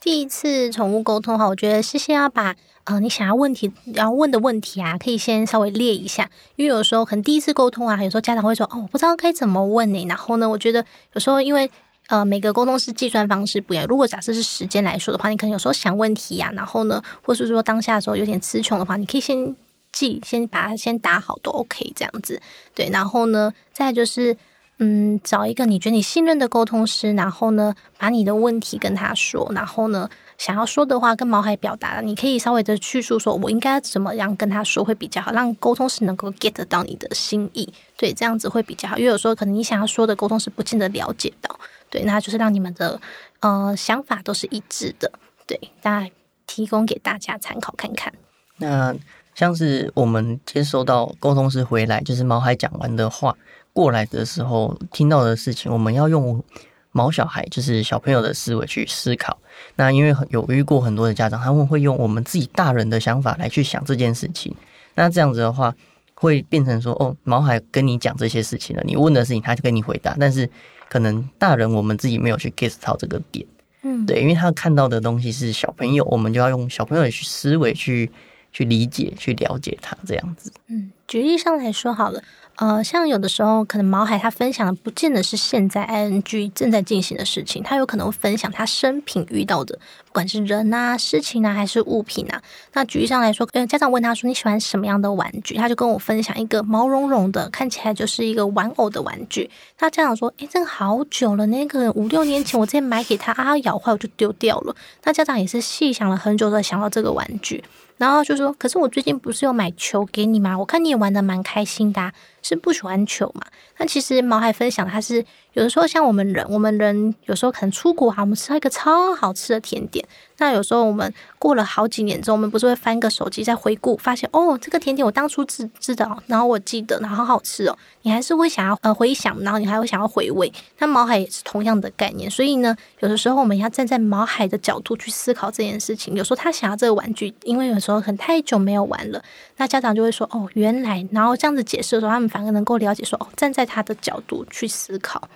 [0.00, 10.04] 第一次宠物沟通哈，我觉得是先要把呃你想要问题要问的问题啊，可以先稍微列一下，因为有时候可能第一次沟通啊，有时候家长会说哦，我不知道该怎么问呢。
[10.06, 11.70] 然后呢，我觉得有时候因为
[12.08, 19.54] 呃每个沟通师计算方式不一样，如果假设是时间来说的话，你可能有时候想问题呀、然后呢，或是说当下的时候有点词穷的话，你可以先
[19.92, 22.42] 记，先把它先打好都 OK 这样子。
[22.74, 24.36] 对，然后呢，再就是。
[24.80, 38.96] 嗯，找一个你觉得你信任的沟通师，然后呢，把你的问题跟他说，然后呢，想要说的话跟毛孩表达，你可以稍微的叙述说，我应该怎么样跟他说会比较好，让沟通师能够 get 到你的心意，对，这样子会比较好。
[38.96, 41.58] 因为有时候可能你想要说的沟通师不见得了解到，
[41.90, 43.00] 对，那就是让你们的
[43.40, 45.10] 呃想法都是一致的，
[45.46, 46.10] 对，大家
[46.46, 48.12] 提供给大家参考看看。
[48.56, 48.94] 那
[49.34, 53.36] 像是我们接收到沟通师回来，就是毛孩讲完的话。
[53.74, 56.42] 过来的时候听到的事情，我们要用
[56.90, 59.38] 毛小孩，就是小朋友的思维去思考。
[59.76, 64.52] 那因为有遇过很多的家长，他们会用我们自己大人的想法来去想这件事情。
[64.96, 65.72] 那这样子的话，
[66.20, 70.48] 会变成说，哦，毛孩跟你讲这些事情了，你问的事情他就跟你回答，但是
[70.88, 73.46] 可能大人我们自己没有去 get 到这个点。
[73.82, 78.10] 嗯，对，因为他看到的东西是小朋友，我们就要用小朋友的思维去
[78.52, 80.52] 去理解、去了解他这样子。
[80.68, 82.22] 嗯，举例上来说好了。
[82.56, 92.42] 呃，像有的时候，可能毛孩他分享的不见得是现在 ing 正在进行的事情，他有可能会分享他生平遇到的，不管是人啊、事情啊，还是物品啊。
[92.72, 99.48] 那举例上来说，呃，家长问他说你喜欢什么样的玩具，他就跟我分享一个毛茸茸的，看起来就是一个玩偶的玩具。
[99.78, 104.74] 那家长说，诶，这个好久了，那个五六年前我之前买给他啊，咬坏我就丢掉了。
[105.04, 107.62] 那家长也是细想了很久才想到这个玩具。
[107.98, 110.56] 然后就说：“可是我最近不是有买球给你吗？
[110.58, 112.12] 我看你也玩的蛮开心的，
[112.48, 113.42] 是不喜欢球嘛？”
[113.78, 120.04] 那其实毛孩分享，他是有的时候像我们人，我们人有时候可能出国哈，我们吃到一个超好吃的甜点。
[120.38, 127.76] 那有时候我们过了好几年之后，我们不是会翻个手机再回顾，发现哦，这个甜点我当初知知道，然后我记得，然后好好吃哦。
[128.02, 130.52] 你还是会想要呃回想，然后你还会想要回味。
[130.78, 136.14] 那毛孩也是同样的概念，所以呢，有的时候我们要站在毛孩的角度去思考这件事情。
[136.14, 139.22] 有时候他想要这个玩具，因为有时候可能太久没有玩了，
[139.58, 145.28] 那家长就会说哦，原来，然后这样子解释的时候，他们反而能够了解说哦，站在他的角度去思考。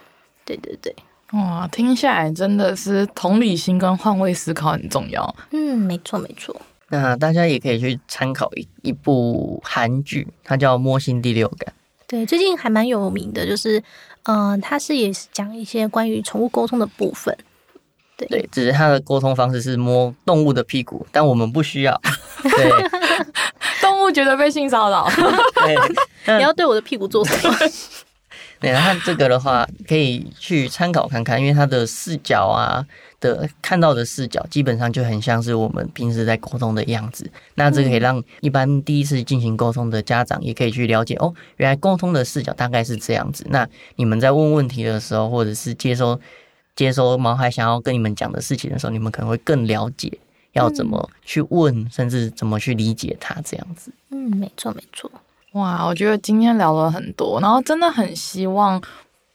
[0.44, 0.94] 对对对。
[1.32, 5.34] 哇，听下来真的是同理心跟换位思考很重要。
[5.50, 6.54] 嗯，没错没错。
[6.88, 11.72] 那大家也可以去参考一一部韩剧，它叫《摸心第六感》。
[12.06, 13.82] 对，最近还蛮有名的，就是，
[14.24, 17.34] 嗯、呃，它是也是讲一些关于宠物沟通的部分。
[18.18, 21.98] 对，对，只是它的沟通方式是摸动物的屁股，但我们不需要。
[22.44, 22.70] 对，
[23.82, 25.06] 动物觉得被性骚扰。
[25.56, 25.76] 对，
[26.38, 27.54] 你要对我的屁股做什么？
[28.58, 32.86] 对，那这个的话可以去参考看看，因为它的视角啊
[33.18, 37.28] 的看到的视角基本上就很像是我们平时在沟通的样子。
[37.56, 43.44] 那这个可以让一般第一次进行沟通的家长也可以去了解哦，原来沟通的视角大概是这样子。
[43.50, 46.20] 那你们在问问题的时候，或者是接收
[46.76, 50.08] 接收毛孩想要跟你们讲的事情的时候，你们可能会更了解，
[50.52, 53.92] 要怎么去问，甚至怎么去理解它这样子。
[54.10, 55.10] 嗯，没错没错。
[55.52, 58.80] 哇，我觉得今天聊了很多，然后真的很希望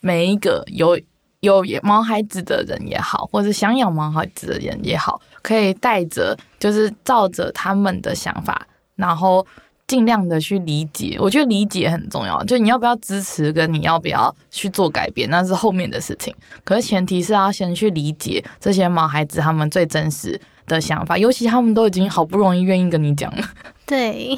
[0.01, 0.99] 每一个有
[1.41, 8.65] 有毛孩子的人也好，或者想养毛孩子的人也好，可以带着就是照着他们的想法，
[8.95, 9.45] 然后
[9.85, 11.17] 尽量的去理解。
[11.19, 16.33] 我觉得理解很重要，就你要不要支持，跟你要不要去做改变，那是后面的事情。
[16.63, 23.43] 可是前提是要先去理解这些毛孩子他们最真实的想法，尤其他们都已经好不容易愿意跟你讲了。
[23.85, 24.37] 对，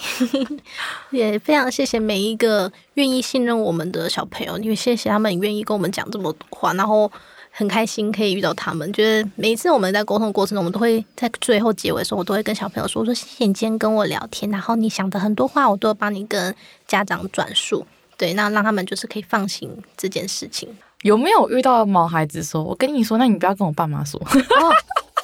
[1.10, 7.12] 也非常谢谢每一个愿意信任我们的小朋友，因为谢谢他们愿意跟我们讲这么多话，然后
[7.50, 8.94] 很开心可以遇到他们。
[8.94, 16.56] 觉得每一次我们在沟通过程中，我们都会在最后结尾的时候，我都会跟小朋友说：“我说谢谢你今天跟我聊天，然后你想的很多话，我都会帮你跟
[16.88, 17.84] 家长转述。”
[18.16, 20.70] 对，那让他们就是可以放心这件事情。
[21.02, 24.22] 有没有遇到毛孩子说：“我跟你说，那你不要跟我爸妈说。”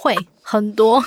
[0.06, 1.04] 哦，会很多。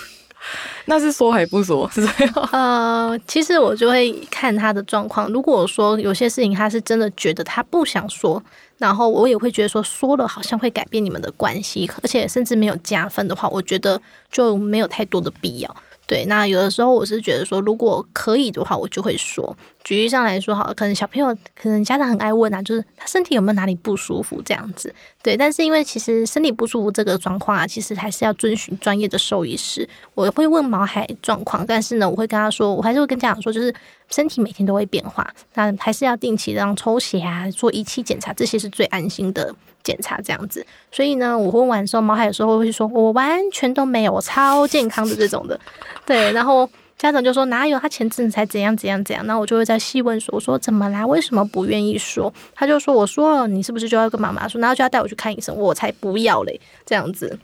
[0.86, 1.88] 那是说还不说？
[1.90, 2.49] 是这样。
[2.53, 5.28] 呃，其实我就会看他的状况。
[5.30, 8.42] 如果说有些事情他是真的觉得他不想说，
[8.78, 15.76] 然后我也会觉得说说了好像会改变你们的关系，而且甚至没有加分的话，我觉得就没有太多的必要。
[16.07, 19.55] 对，那有的时候我是觉得说，如果可以的话，我就会说。
[19.85, 24.95] 举例上来说，好，可能小朋友，可能家长很爱问啊，就是他身体有没有哪里不舒服这样子。
[25.22, 29.89] 对，但是因为其实身体不舒服这个状况啊，其实还是要遵循专业的兽医师。
[30.14, 33.74] 我会问毛孩状况，但是呢，我会跟他说，我还是会跟家长说，就是
[34.11, 39.55] 身体每天都会变化，那还是要定期让抽血啊，做仪器检查，这些是最安心的。
[39.85, 45.59] 检查这样子，所以呢，我问完之后，毛孩有时候会说，我完全都没有，我超健康的这种的，
[46.05, 46.31] 对。
[46.33, 46.68] 然后
[46.99, 51.07] 家长就说哪有，他前阵子才怎样怎样怎样，那我就会再细问说，我说怎么啦？
[51.07, 52.32] 为什么不愿意说？
[52.55, 55.55] 他就说，我说了，你是不是就要跟妈妈说，然后就要带我去看医生？
[55.57, 57.38] 我才不要嘞，这样子。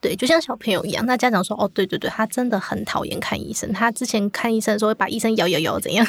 [0.00, 6.06] 对，就像小朋友一样，那家长说，哦，对对对，他真的很讨厌看医生，他之前看医生的时候会把医生摇摇摇怎样？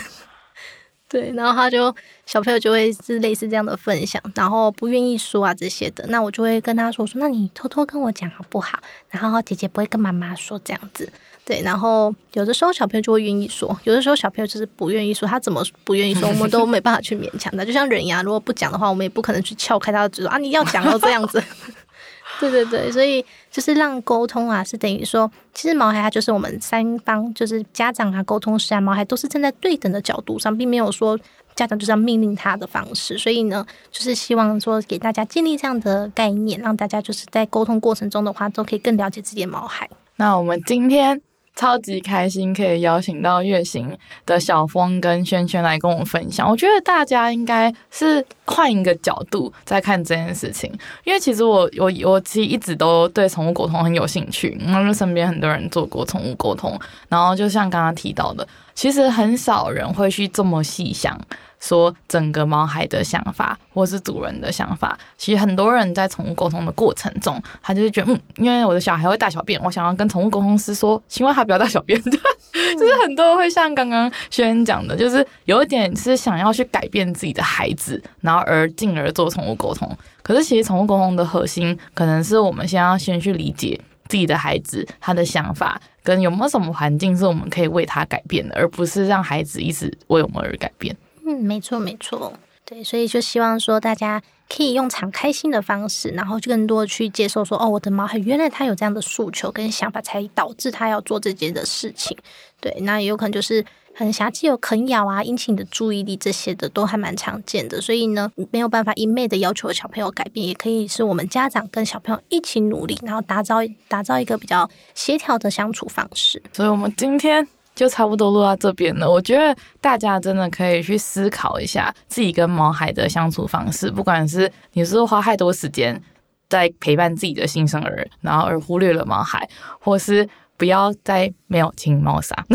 [1.10, 8.78] 对，然后他就小朋友就会是类似这样的分享，然后不愿意说啊这些的，那我就会跟他说说，那你偷偷跟我讲好不好？
[9.10, 11.12] 然后姐姐不会跟妈妈说这样子。
[11.46, 17.64] 对，然后有的时候小朋友就会愿意说，有的时候小朋友就是不愿意说，他怎么不愿意说，我们都没办法去勉强他。
[17.64, 21.42] 就像人一样，如果不讲的话，我们也不可能去撬开他的嘴说啊，你要讲到这样子。
[22.40, 31.16] 对对对，所以就是让沟通啊，是等于说，其实毛孩他就是我们三方，就是家长啊、沟通师啊，毛孩都是站在对等的角度上，并没有说
[31.56, 33.20] 家长就是要命令他的方式。
[33.20, 39.88] 所以呢，就是希望说给大家建立这样的概念，让大家就是在沟通过程中的话，都可以更了解自己的毛孩。
[40.16, 41.22] 那我们今天。
[41.56, 46.50] 超级开心可以邀请到月行的小峰跟萱萱来跟我们分享。
[46.50, 50.72] 我觉得大家应该是换一个角度在看这件事情，
[51.04, 56.78] 因为其实我我我其实一直都对宠物沟通很有兴趣，因为身边很多人做过宠物沟通，
[57.08, 58.46] 然后就像刚刚提到的，
[58.76, 61.20] 其实很少人会去这么细想。
[61.58, 72.00] 说整个毛孩的想法，或是主人的想法，其实很多人在宠物沟通的过程中，他就是觉得，嗯，因为我的小孩会大小便，我想要跟宠物沟通师说，希望他不要大小便。
[72.04, 72.12] 对，
[72.78, 79.90] 就是很多会像刚刚萱讲的，就是有一点是想要去改变自己的孩子，然后而进而做宠物沟通。
[80.22, 90.96] 可是其实宠物沟通的核心，可能是我们先要先去理解自己的孩子他的想法，跟有没有什么环境是我们可以为他改变的，而不是让孩子一直为我们而改变。
[91.26, 92.32] 嗯，没错没错，
[92.64, 102.16] 对，所以就希望说大家可以用敞开心的方式，然后就更多去接受说，哦，我的毛原来他有这样的诉求跟想法，才导致他要做这件的事情。
[102.62, 107.80] 对，那也有可能就是很狭义，有啃咬啊，引起你的注意力这些的都还蛮常见的。
[107.80, 113.56] 所以呢，没有办法一昧的要求小朋友改变，也可以是我们家长跟小朋友一起努力，然后打造
[113.88, 116.42] 打造一个比较协调的相处方式。
[116.52, 117.48] 所以我们今天。
[117.76, 119.12] 就差不多录到这边了。
[119.12, 126.02] 我觉得大家真的可以去思考一下自己跟毛孩的相处方式，不管是你是花太多时间
[126.48, 129.46] 在陪伴自己的新生儿，然后而忽略了毛孩，
[129.82, 130.26] 或是。
[130.58, 132.36] 不要再没有清猫砂，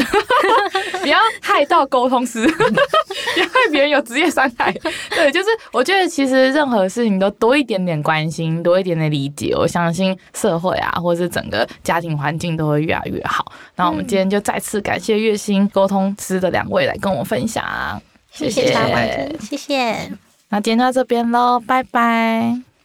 [1.00, 4.72] 不要害到沟通师， 不要害别人有职业伤害。
[5.10, 13.52] 对，就是我觉得其实任何事情都多一点点关心，多一点点理解，我相信社会啊，或是整个家庭环境都会越来越好。
[13.76, 17.64] 那我们今天就再次感谢月薪沟通师的两位来跟我分享，
[18.32, 18.72] 谢谢，
[19.40, 20.10] 谢谢。
[20.48, 22.69] 那今天到这边喽，拜拜。